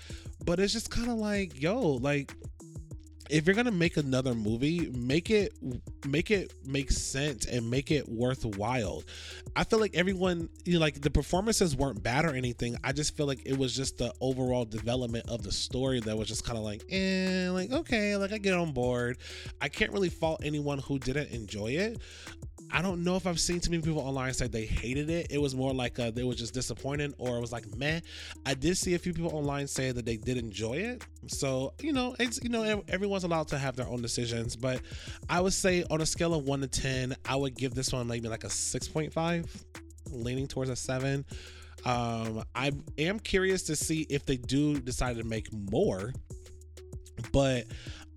but 0.44 0.60
it's 0.60 0.72
just 0.72 0.90
kind 0.90 1.10
of 1.10 1.18
like, 1.18 1.60
yo, 1.60 1.80
like, 1.80 2.34
if 3.30 3.46
you're 3.46 3.54
gonna 3.54 3.70
make 3.70 3.96
another 3.96 4.34
movie, 4.34 4.90
make 4.90 5.30
it 5.30 5.52
make 6.06 6.30
it 6.30 6.52
make 6.66 6.90
sense 6.90 7.46
and 7.46 7.68
make 7.70 7.90
it 7.90 8.08
worthwhile. 8.08 9.02
I 9.54 9.64
feel 9.64 9.78
like 9.78 9.94
everyone, 9.94 10.48
you 10.64 10.74
know, 10.74 10.80
like 10.80 11.00
the 11.00 11.10
performances 11.10 11.76
weren't 11.76 12.02
bad 12.02 12.24
or 12.24 12.34
anything. 12.34 12.76
I 12.84 12.92
just 12.92 13.16
feel 13.16 13.26
like 13.26 13.42
it 13.44 13.56
was 13.56 13.74
just 13.74 13.98
the 13.98 14.12
overall 14.20 14.64
development 14.64 15.28
of 15.28 15.42
the 15.42 15.52
story 15.52 16.00
that 16.00 16.16
was 16.16 16.28
just 16.28 16.44
kind 16.44 16.58
of 16.58 16.64
like, 16.64 16.82
eh, 16.90 17.48
like 17.50 17.70
okay, 17.72 18.16
like 18.16 18.32
I 18.32 18.38
get 18.38 18.54
on 18.54 18.72
board. 18.72 19.18
I 19.60 19.68
can't 19.68 19.92
really 19.92 20.10
fault 20.10 20.42
anyone 20.44 20.78
who 20.78 20.98
didn't 20.98 21.30
enjoy 21.30 21.72
it. 21.72 21.98
I 22.72 22.80
don't 22.80 23.04
know 23.04 23.16
if 23.16 23.26
I've 23.26 23.38
seen 23.38 23.60
too 23.60 23.70
many 23.70 23.82
people 23.82 24.00
online 24.00 24.32
say 24.32 24.48
they 24.48 24.64
hated 24.64 25.10
it. 25.10 25.26
It 25.30 25.38
was 25.38 25.54
more 25.54 25.74
like 25.74 25.98
uh, 25.98 26.10
they 26.10 26.24
were 26.24 26.34
just 26.34 26.54
disappointed 26.54 27.14
or 27.18 27.36
it 27.36 27.40
was 27.40 27.52
like 27.52 27.66
meh. 27.76 28.00
I 28.46 28.54
did 28.54 28.78
see 28.78 28.94
a 28.94 28.98
few 28.98 29.12
people 29.12 29.30
online 29.36 29.66
say 29.66 29.92
that 29.92 30.06
they 30.06 30.16
did 30.16 30.38
enjoy 30.38 30.78
it. 30.78 31.04
So 31.26 31.74
you 31.80 31.92
know, 31.92 32.16
it's 32.18 32.42
you 32.42 32.48
know 32.48 32.82
everyone's 32.88 33.24
allowed 33.24 33.48
to 33.48 33.58
have 33.58 33.76
their 33.76 33.86
own 33.88 34.00
decisions, 34.00 34.56
but 34.56 34.80
I 35.28 35.40
would 35.40 35.52
say 35.52 35.84
on 35.90 36.00
a 36.00 36.06
scale 36.06 36.34
of 36.34 36.44
one 36.44 36.60
to 36.62 36.66
ten, 36.66 37.14
I 37.26 37.36
would 37.36 37.56
give 37.56 37.74
this 37.74 37.92
one 37.92 38.06
maybe 38.06 38.28
like 38.28 38.44
a 38.44 38.50
six 38.50 38.88
point 38.88 39.12
five, 39.12 39.46
leaning 40.10 40.48
towards 40.48 40.70
a 40.70 40.76
seven. 40.76 41.26
Um, 41.84 42.44
I 42.54 42.72
am 42.96 43.18
curious 43.18 43.64
to 43.64 43.76
see 43.76 44.06
if 44.08 44.24
they 44.24 44.36
do 44.36 44.78
decide 44.78 45.16
to 45.16 45.24
make 45.24 45.52
more, 45.52 46.12
but 47.32 47.66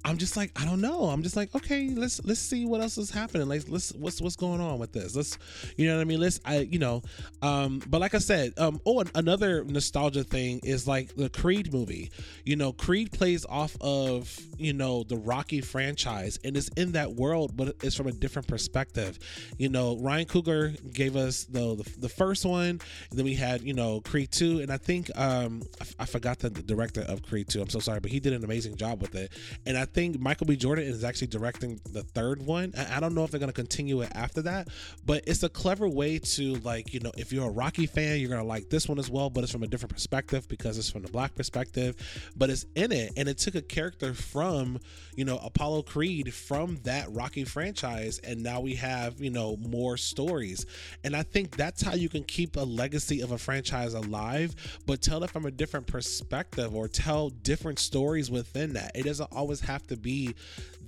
I'm 0.06 0.18
just 0.18 0.38
like 0.38 0.52
I 0.62 0.66
don't 0.66 0.82
know. 0.82 1.06
I'm 1.06 1.24
just 1.24 1.36
like 1.36 1.54
okay, 1.56 1.90
let's 1.90 2.24
let's 2.24 2.40
see 2.40 2.66
what 2.66 2.80
else 2.80 2.98
is 3.00 3.10
happening. 3.10 3.50
Like 3.50 3.64
let's 3.68 3.92
what's 3.94 4.22
what's 4.22 4.36
going 4.36 4.62
on 4.62 4.78
with 4.78 4.92
this. 4.92 5.16
Let's 5.16 5.40
you 5.78 5.88
know 5.88 5.96
what 5.96 6.02
I 6.02 6.06
mean. 6.06 6.20
Let's 6.20 6.40
I 6.46 6.60
you 6.60 6.78
know, 6.78 7.02
um. 7.42 7.82
But 7.88 8.02
like 8.02 8.14
I 8.14 8.20
said, 8.20 8.54
um. 8.58 8.80
Oh, 8.86 9.04
another 9.16 9.64
nostalgia 9.64 10.24
thing 10.24 10.60
is 10.64 10.88
like 10.88 11.16
the 11.16 11.30
Creed 11.30 11.74
movie. 11.74 12.12
You 12.44 12.56
know, 12.56 12.72
Creed 12.72 13.12
plays 13.12 13.46
off 13.48 13.76
of 13.82 14.40
you 14.60 14.74
know 14.74 15.04
the 15.04 15.18
Rocky 15.18 15.60
franchise 15.62 16.38
and 16.44 16.56
it's 16.56 16.70
in 16.78 16.92
that 16.92 17.14
world, 17.14 17.58
but 17.58 17.76
it's 17.82 17.96
from 17.96 18.06
a 18.06 18.12
different 18.12 18.48
perspective. 18.48 19.18
You 19.58 19.70
know, 19.70 19.98
Ryan 19.98 20.28
Coogler 20.28 20.94
gave 20.94 21.16
us 21.16 21.46
the 21.46 21.76
the, 21.76 22.00
the 22.02 22.10
first 22.10 22.46
one. 22.46 22.80
then 23.12 23.26
we 23.26 23.34
had 23.34 23.64
you 23.64 23.74
know 23.74 24.02
Creed 24.02 24.32
two, 24.32 24.60
and 24.60 24.72
I 24.72 24.78
think 24.78 25.10
um 25.18 25.64
I, 25.82 26.04
I 26.04 26.06
forgot 26.06 26.38
the, 26.40 26.52
director 26.52 27.02
of 27.02 27.24
Creed 27.24 27.48
two. 27.48 27.62
I'm 27.62 27.70
so 27.70 27.80
sorry, 27.80 28.00
but 28.00 28.12
he 28.12 28.20
did 28.20 28.34
an 28.34 28.44
amazing 28.44 28.76
job 28.76 29.02
with 29.02 29.16
it, 29.16 29.32
and 29.66 29.76
I 29.76 29.86
think 29.96 30.20
Michael 30.20 30.46
B. 30.46 30.58
Jordan 30.58 30.84
is 30.84 31.06
actually 31.06 31.28
directing 31.28 31.80
the 31.90 32.04
third 32.04 32.46
one. 32.46 32.74
I 32.76 33.00
don't 33.00 33.16
know 33.16 33.24
if 33.24 33.32
they're 33.32 33.40
going 33.40 33.52
to 33.52 33.54
continue 33.54 34.02
it 34.02 34.12
after 34.14 34.42
that, 34.42 34.68
but 35.06 35.24
it's 35.26 35.42
a 35.42 35.48
clever 35.48 35.88
way 35.88 36.20
to 36.20 36.56
like, 36.56 36.94
you 36.94 37.00
know, 37.00 37.14
if 37.18 37.32
you're 37.32 37.48
a 37.48 37.52
Rocky 37.52 37.86
fan, 37.86 38.20
you're 38.20 38.28
going 38.28 38.42
to 38.42 38.48
like 38.48 38.70
this 38.70 38.90
one 38.90 39.00
as 39.00 39.10
well, 39.10 39.30
but 39.30 39.46
it's 39.46 39.54
from 39.54 39.64
a 39.64 39.68
different 39.68 39.94
perspective 39.94 40.50
because 40.50 40.78
it's 40.78 40.90
from 40.90 41.04
the 41.04 41.08
black 41.08 41.34
perspective, 41.34 41.96
but 42.36 42.50
it's 42.50 42.66
in 42.76 42.92
it. 42.92 43.14
And 43.16 43.30
it 43.30 43.38
took 43.38 43.56
a 43.56 43.62
character 43.62 44.14
from, 44.14 44.80
you 45.16 45.24
know, 45.24 45.38
Apollo 45.38 45.84
Creed 45.84 46.34
from 46.34 46.76
that 46.84 47.08
Rocky 47.12 47.46
franchise. 47.46 48.20
And 48.20 48.44
now 48.44 48.60
we 48.60 48.76
have, 48.76 49.22
you 49.22 49.30
know, 49.30 49.56
more 49.56 49.96
stories. 49.96 50.66
And 51.06 51.16
I 51.16 51.24
think 51.24 51.56
that's 51.56 51.82
how 51.82 51.94
you 51.94 52.10
can 52.10 52.26
keep 52.26 52.58
a 52.58 52.60
legacy 52.60 53.22
of 53.22 53.32
a 53.32 53.38
franchise 53.38 53.94
alive, 53.94 54.56
but 54.86 55.02
tell 55.02 55.24
it 55.24 55.32
from 55.32 55.46
a 55.46 55.52
different 55.52 55.88
perspective 55.88 56.76
or 56.76 56.90
tell 56.90 57.30
different 57.30 57.80
stories 57.80 58.30
within 58.30 58.74
that. 58.74 58.92
It 58.94 59.04
doesn't 59.04 59.32
always 59.32 59.62
have 59.62 59.85
to 59.88 59.98
be 59.98 60.36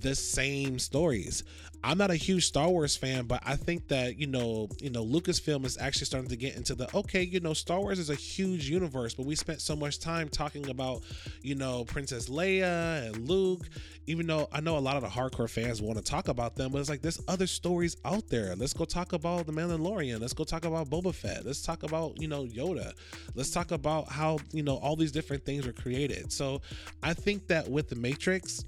the 0.00 0.14
same 0.14 0.78
stories. 0.78 1.44
I'm 1.84 1.96
not 1.96 2.10
a 2.10 2.16
huge 2.16 2.44
Star 2.46 2.68
Wars 2.68 2.96
fan, 2.96 3.26
but 3.26 3.40
I 3.46 3.54
think 3.54 3.88
that 3.88 4.18
you 4.18 4.26
know, 4.26 4.68
you 4.80 4.90
know, 4.90 5.04
Lucasfilm 5.04 5.64
is 5.64 5.78
actually 5.78 6.06
starting 6.06 6.30
to 6.30 6.36
get 6.36 6.56
into 6.56 6.74
the 6.74 6.94
okay, 6.96 7.22
you 7.22 7.40
know, 7.40 7.52
Star 7.52 7.80
Wars 7.80 7.98
is 7.98 8.10
a 8.10 8.14
huge 8.14 8.68
universe, 8.68 9.14
but 9.14 9.26
we 9.26 9.36
spent 9.36 9.60
so 9.60 9.76
much 9.76 10.00
time 10.00 10.28
talking 10.28 10.68
about, 10.70 11.02
you 11.42 11.54
know, 11.54 11.84
Princess 11.84 12.28
Leia 12.28 13.06
and 13.06 13.28
Luke. 13.28 13.68
Even 14.06 14.26
though 14.26 14.48
I 14.52 14.60
know 14.60 14.78
a 14.78 14.80
lot 14.80 14.96
of 14.96 15.02
the 15.02 15.08
hardcore 15.08 15.50
fans 15.50 15.82
want 15.82 15.98
to 15.98 16.04
talk 16.04 16.28
about 16.28 16.56
them, 16.56 16.72
but 16.72 16.78
it's 16.78 16.88
like 16.88 17.02
there's 17.02 17.20
other 17.28 17.46
stories 17.46 17.96
out 18.04 18.26
there. 18.28 18.56
Let's 18.56 18.72
go 18.72 18.84
talk 18.84 19.12
about 19.12 19.46
the 19.46 19.52
Mandalorian. 19.52 20.20
Let's 20.20 20.32
go 20.32 20.44
talk 20.44 20.64
about 20.64 20.88
Boba 20.88 21.14
Fett. 21.14 21.44
Let's 21.44 21.62
talk 21.62 21.82
about 21.84 22.20
you 22.20 22.26
know 22.26 22.44
Yoda. 22.44 22.92
Let's 23.34 23.50
talk 23.50 23.70
about 23.70 24.10
how 24.10 24.38
you 24.52 24.62
know 24.62 24.78
all 24.78 24.96
these 24.96 25.12
different 25.12 25.44
things 25.44 25.66
were 25.66 25.72
created. 25.72 26.32
So 26.32 26.60
I 27.02 27.14
think 27.14 27.46
that 27.48 27.68
with 27.68 27.88
the 27.88 27.96
Matrix 27.96 28.64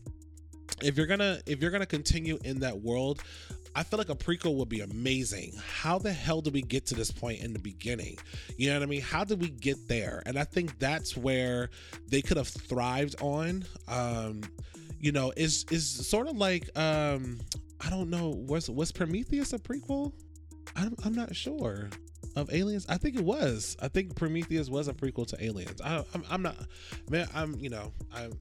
if 0.82 0.96
you're 0.96 1.06
gonna 1.06 1.40
if 1.46 1.60
you're 1.60 1.70
gonna 1.70 1.86
continue 1.86 2.38
in 2.44 2.60
that 2.60 2.80
world 2.80 3.22
I 3.74 3.82
feel 3.84 3.98
like 3.98 4.08
a 4.08 4.16
prequel 4.16 4.56
would 4.56 4.68
be 4.68 4.80
amazing. 4.80 5.52
How 5.64 5.98
the 5.98 6.12
hell 6.12 6.40
did 6.40 6.52
we 6.52 6.62
get 6.62 6.86
to 6.86 6.94
this 6.94 7.10
point 7.10 7.40
in 7.40 7.52
the 7.52 7.58
beginning? 7.58 8.18
You 8.56 8.70
know 8.70 8.76
what 8.76 8.82
I 8.82 8.86
mean? 8.86 9.00
How 9.00 9.24
did 9.24 9.40
we 9.40 9.48
get 9.48 9.88
there? 9.88 10.22
And 10.26 10.38
I 10.38 10.44
think 10.44 10.78
that's 10.78 11.16
where 11.16 11.70
they 12.08 12.20
could 12.20 12.36
have 12.36 12.48
thrived 12.48 13.16
on. 13.20 13.64
Um, 13.86 14.42
you 14.98 15.12
know, 15.12 15.32
is 15.36 15.64
is 15.70 15.88
sort 15.88 16.26
of 16.28 16.36
like 16.36 16.76
um, 16.76 17.38
I 17.80 17.90
don't 17.90 18.10
know, 18.10 18.30
was 18.30 18.68
was 18.68 18.90
Prometheus 18.90 19.52
a 19.52 19.58
prequel? 19.58 20.12
I'm, 20.76 20.94
I'm 21.04 21.14
not 21.14 21.34
sure 21.34 21.90
of 22.36 22.52
Aliens. 22.52 22.86
I 22.88 22.96
think 22.96 23.16
it 23.16 23.24
was. 23.24 23.76
I 23.80 23.88
think 23.88 24.14
Prometheus 24.14 24.68
was 24.68 24.88
a 24.88 24.92
prequel 24.92 25.26
to 25.28 25.44
Aliens. 25.44 25.80
I, 25.80 26.04
I'm, 26.14 26.24
I'm 26.28 26.42
not, 26.42 26.56
man. 27.08 27.28
I'm 27.34 27.54
you 27.60 27.70
know 27.70 27.92
I'm 28.12 28.32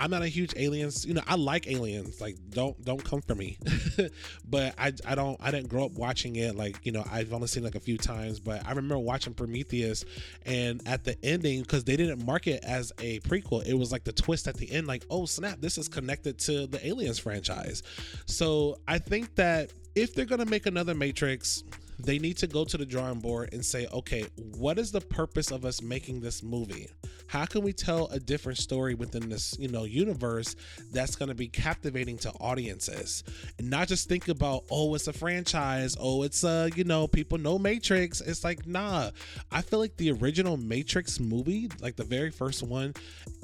I'm 0.00 0.10
not 0.10 0.22
a 0.22 0.28
huge 0.28 0.54
aliens. 0.56 1.04
You 1.04 1.14
know, 1.14 1.22
I 1.26 1.34
like 1.34 1.66
aliens. 1.68 2.20
Like, 2.20 2.36
don't 2.50 2.82
don't 2.84 3.02
come 3.02 3.20
for 3.20 3.34
me. 3.34 3.58
but 4.48 4.74
I 4.78 4.92
I 5.04 5.14
don't 5.14 5.36
I 5.40 5.50
didn't 5.50 5.68
grow 5.68 5.84
up 5.84 5.92
watching 5.92 6.36
it. 6.36 6.54
Like, 6.54 6.78
you 6.84 6.92
know, 6.92 7.04
I've 7.10 7.32
only 7.32 7.48
seen 7.48 7.64
like 7.64 7.74
a 7.74 7.80
few 7.80 7.98
times. 7.98 8.38
But 8.38 8.64
I 8.64 8.70
remember 8.70 8.98
watching 8.98 9.34
Prometheus, 9.34 10.04
and 10.46 10.86
at 10.86 11.04
the 11.04 11.16
ending, 11.24 11.62
because 11.62 11.84
they 11.84 11.96
didn't 11.96 12.24
mark 12.24 12.46
it 12.46 12.62
as 12.64 12.92
a 12.98 13.20
prequel, 13.20 13.66
it 13.66 13.74
was 13.74 13.90
like 13.90 14.04
the 14.04 14.12
twist 14.12 14.46
at 14.46 14.56
the 14.56 14.70
end. 14.70 14.86
Like, 14.86 15.04
oh 15.10 15.26
snap, 15.26 15.60
this 15.60 15.78
is 15.78 15.88
connected 15.88 16.38
to 16.40 16.66
the 16.66 16.86
Aliens 16.86 17.18
franchise. 17.18 17.82
So 18.26 18.78
I 18.86 18.98
think 18.98 19.34
that 19.34 19.72
if 19.94 20.14
they're 20.14 20.26
gonna 20.26 20.46
make 20.46 20.66
another 20.66 20.94
Matrix, 20.94 21.64
they 21.98 22.18
need 22.18 22.36
to 22.38 22.46
go 22.46 22.64
to 22.64 22.76
the 22.76 22.86
drawing 22.86 23.20
board 23.20 23.50
and 23.52 23.64
say, 23.64 23.86
okay, 23.92 24.24
what 24.56 24.78
is 24.78 24.92
the 24.92 25.00
purpose 25.00 25.50
of 25.50 25.64
us 25.64 25.82
making 25.82 26.20
this 26.20 26.42
movie? 26.42 26.88
how 27.28 27.44
can 27.44 27.62
we 27.62 27.72
tell 27.72 28.06
a 28.06 28.18
different 28.18 28.58
story 28.58 28.94
within 28.94 29.28
this, 29.28 29.56
you 29.58 29.68
know, 29.68 29.84
universe 29.84 30.56
that's 30.90 31.14
going 31.14 31.28
to 31.28 31.34
be 31.34 31.46
captivating 31.46 32.16
to 32.18 32.30
audiences? 32.40 33.22
And 33.58 33.70
not 33.70 33.86
just 33.86 34.08
think 34.08 34.28
about, 34.28 34.64
oh, 34.70 34.94
it's 34.94 35.08
a 35.08 35.12
franchise, 35.12 35.94
oh, 36.00 36.22
it's 36.22 36.42
uh, 36.42 36.70
you 36.74 36.84
know, 36.84 37.06
people 37.06 37.38
know 37.38 37.58
Matrix. 37.58 38.20
It's 38.20 38.42
like, 38.42 38.66
nah. 38.66 39.10
I 39.52 39.60
feel 39.60 39.78
like 39.78 39.96
the 39.98 40.10
original 40.12 40.56
Matrix 40.56 41.20
movie, 41.20 41.70
like 41.80 41.96
the 41.96 42.04
very 42.04 42.30
first 42.30 42.62
one, 42.62 42.94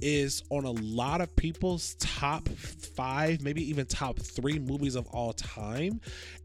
is 0.01 0.43
on 0.51 0.65
a 0.65 0.71
lot 0.71 1.21
of 1.21 1.37
people's 1.37 1.95
top 1.97 2.49
5, 2.49 3.43
maybe 3.43 3.69
even 3.69 3.85
top 3.85 4.19
3 4.19 4.59
movies 4.61 4.95
of 4.95 5.07
all 5.09 5.35
time 5.35 6.01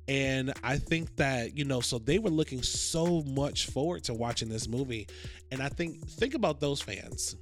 and 0.10 0.52
I 0.64 0.78
think 0.78 1.16
that, 1.18 1.56
you 1.56 1.66
know, 1.66 1.82
so 1.82 2.00
they 2.00 2.18
were 2.18 2.32
looking 2.32 2.64
so 2.64 3.22
much 3.28 3.68
forward 3.68 4.04
to 4.06 4.16
watching 4.16 4.50
this 4.50 4.68
movie. 4.68 5.08
And 5.52 5.62
I 5.62 5.70
think, 5.70 6.04
think 6.10 6.34
about 6.34 6.60
those 6.60 6.82
fans 6.82 7.36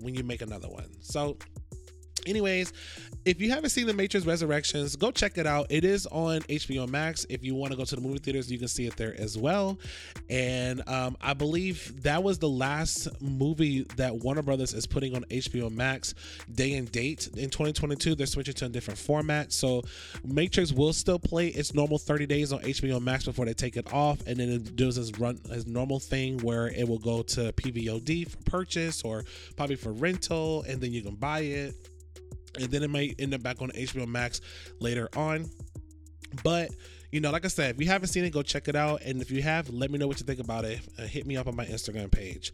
when 0.00 0.14
you 0.14 0.22
make 0.22 0.42
another 0.42 0.68
one. 0.68 0.84
So 1.00 1.38
Anyways, 2.26 2.72
if 3.24 3.40
you 3.40 3.50
haven't 3.50 3.70
seen 3.70 3.86
The 3.86 3.92
Matrix 3.92 4.24
Resurrections, 4.24 4.96
go 4.96 5.10
check 5.10 5.36
it 5.36 5.46
out. 5.46 5.66
It 5.68 5.84
is 5.84 6.06
on 6.06 6.40
HBO 6.42 6.88
Max. 6.88 7.26
If 7.28 7.44
you 7.44 7.54
want 7.54 7.70
to 7.72 7.76
go 7.76 7.84
to 7.84 7.94
the 7.94 8.00
movie 8.00 8.18
theaters, 8.18 8.50
you 8.50 8.58
can 8.58 8.68
see 8.68 8.86
it 8.86 8.96
there 8.96 9.14
as 9.20 9.36
well. 9.36 9.78
And 10.30 10.82
um, 10.88 11.16
I 11.20 11.34
believe 11.34 12.02
that 12.02 12.22
was 12.22 12.38
the 12.38 12.48
last 12.48 13.08
movie 13.20 13.82
that 13.96 14.16
Warner 14.16 14.40
Brothers 14.40 14.72
is 14.72 14.86
putting 14.86 15.14
on 15.14 15.24
HBO 15.24 15.70
Max 15.70 16.14
day 16.54 16.74
and 16.74 16.90
date 16.90 17.28
in 17.36 17.50
2022. 17.50 18.14
They're 18.14 18.26
switching 18.26 18.54
to 18.54 18.66
a 18.66 18.68
different 18.70 18.98
format. 18.98 19.52
So 19.52 19.82
Matrix 20.24 20.72
will 20.72 20.94
still 20.94 21.18
play 21.18 21.48
its 21.48 21.74
normal 21.74 21.98
30 21.98 22.26
days 22.26 22.52
on 22.52 22.60
HBO 22.60 23.02
Max 23.02 23.26
before 23.26 23.44
they 23.44 23.54
take 23.54 23.76
it 23.76 23.92
off. 23.92 24.18
And 24.26 24.38
then 24.38 24.48
it 24.48 24.76
does 24.76 24.96
its 24.96 25.18
run 25.18 25.38
its 25.50 25.66
normal 25.66 26.00
thing 26.00 26.38
where 26.38 26.68
it 26.68 26.88
will 26.88 26.98
go 26.98 27.22
to 27.22 27.52
PVOD 27.52 28.30
for 28.30 28.38
purchase 28.50 29.02
or 29.02 29.24
probably 29.56 29.76
for 29.76 29.92
rental. 29.92 30.62
And 30.62 30.80
then 30.80 30.92
you 30.92 31.02
can 31.02 31.16
buy 31.16 31.40
it 31.40 31.74
and 32.56 32.70
then 32.70 32.82
it 32.82 32.90
might 32.90 33.16
end 33.18 33.34
up 33.34 33.42
back 33.42 33.62
on 33.62 33.70
HBO 33.70 34.06
Max 34.06 34.40
later 34.80 35.08
on. 35.16 35.48
But 36.44 36.70
you 37.12 37.20
know, 37.20 37.30
like 37.30 37.44
I 37.44 37.48
said, 37.48 37.74
if 37.74 37.80
you 37.80 37.88
haven't 37.88 38.08
seen 38.08 38.24
it, 38.24 38.30
go 38.30 38.42
check 38.42 38.68
it 38.68 38.76
out. 38.76 39.02
And 39.02 39.20
if 39.20 39.30
you 39.30 39.42
have, 39.42 39.68
let 39.70 39.90
me 39.90 39.98
know 39.98 40.06
what 40.06 40.20
you 40.20 40.26
think 40.26 40.38
about 40.40 40.64
it. 40.64 40.80
Uh, 40.98 41.02
hit 41.02 41.26
me 41.26 41.36
up 41.36 41.48
on 41.48 41.56
my 41.56 41.66
Instagram 41.66 42.10
page. 42.10 42.52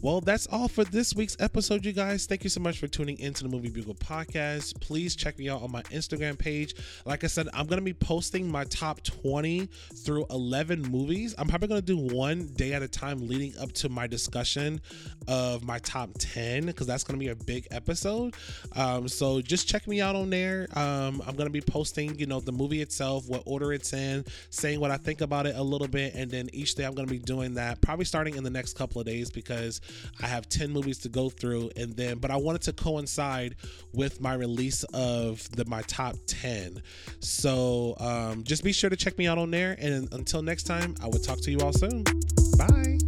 Well, 0.00 0.20
that's 0.20 0.46
all 0.46 0.68
for 0.68 0.84
this 0.84 1.12
week's 1.16 1.36
episode, 1.40 1.84
you 1.84 1.92
guys. 1.92 2.24
Thank 2.26 2.44
you 2.44 2.50
so 2.50 2.60
much 2.60 2.78
for 2.78 2.86
tuning 2.86 3.18
into 3.18 3.42
the 3.42 3.48
Movie 3.48 3.68
Bugle 3.68 3.96
podcast. 3.96 4.80
Please 4.80 5.16
check 5.16 5.36
me 5.40 5.48
out 5.48 5.60
on 5.60 5.72
my 5.72 5.82
Instagram 5.84 6.38
page. 6.38 6.76
Like 7.04 7.24
I 7.24 7.26
said, 7.26 7.48
I'm 7.52 7.66
going 7.66 7.80
to 7.80 7.84
be 7.84 7.94
posting 7.94 8.48
my 8.48 8.62
top 8.66 9.02
20 9.02 9.68
through 10.04 10.26
11 10.30 10.82
movies. 10.82 11.34
I'm 11.36 11.48
probably 11.48 11.66
going 11.66 11.80
to 11.80 11.86
do 11.86 12.14
one 12.14 12.46
day 12.54 12.74
at 12.74 12.82
a 12.82 12.86
time 12.86 13.26
leading 13.26 13.58
up 13.60 13.72
to 13.72 13.88
my 13.88 14.06
discussion 14.06 14.80
of 15.26 15.64
my 15.64 15.80
top 15.80 16.10
10 16.16 16.66
because 16.66 16.86
that's 16.86 17.02
going 17.02 17.18
to 17.18 17.24
be 17.24 17.30
a 17.30 17.36
big 17.36 17.66
episode. 17.72 18.36
Um, 18.76 19.08
so 19.08 19.40
just 19.40 19.66
check 19.66 19.88
me 19.88 20.00
out 20.00 20.14
on 20.14 20.30
there. 20.30 20.68
Um, 20.74 21.20
I'm 21.26 21.34
going 21.34 21.48
to 21.48 21.50
be 21.50 21.60
posting, 21.60 22.16
you 22.20 22.26
know, 22.26 22.38
the 22.38 22.52
movie 22.52 22.82
itself, 22.82 23.28
what 23.28 23.42
order 23.46 23.72
it's 23.72 23.92
in, 23.92 24.24
saying 24.50 24.78
what 24.78 24.92
I 24.92 24.96
think 24.96 25.22
about 25.22 25.46
it 25.46 25.56
a 25.56 25.62
little 25.62 25.88
bit. 25.88 26.14
And 26.14 26.30
then 26.30 26.50
each 26.52 26.76
day 26.76 26.84
I'm 26.84 26.94
going 26.94 27.08
to 27.08 27.12
be 27.12 27.18
doing 27.18 27.54
that 27.54 27.80
probably 27.80 28.04
starting 28.04 28.36
in 28.36 28.44
the 28.44 28.50
next 28.50 28.76
couple 28.76 29.00
of 29.00 29.06
days 29.08 29.28
because 29.28 29.80
I 30.20 30.26
have 30.26 30.48
10 30.48 30.70
movies 30.70 30.98
to 30.98 31.08
go 31.08 31.30
through 31.30 31.70
and 31.76 31.96
then 31.96 32.18
but 32.18 32.30
I 32.30 32.36
wanted 32.36 32.62
to 32.62 32.72
coincide 32.72 33.56
with 33.92 34.20
my 34.20 34.34
release 34.34 34.84
of 34.94 35.48
the 35.56 35.64
my 35.64 35.82
top 35.82 36.16
10. 36.26 36.82
So 37.20 37.94
um, 37.98 38.44
just 38.44 38.64
be 38.64 38.72
sure 38.72 38.90
to 38.90 38.96
check 38.96 39.18
me 39.18 39.26
out 39.26 39.38
on 39.38 39.50
there 39.50 39.76
and 39.78 40.12
until 40.12 40.42
next 40.42 40.64
time, 40.64 40.94
I 41.02 41.06
will 41.06 41.18
talk 41.18 41.40
to 41.42 41.50
you 41.50 41.58
all 41.60 41.72
soon. 41.72 42.04
Bye. 42.56 43.07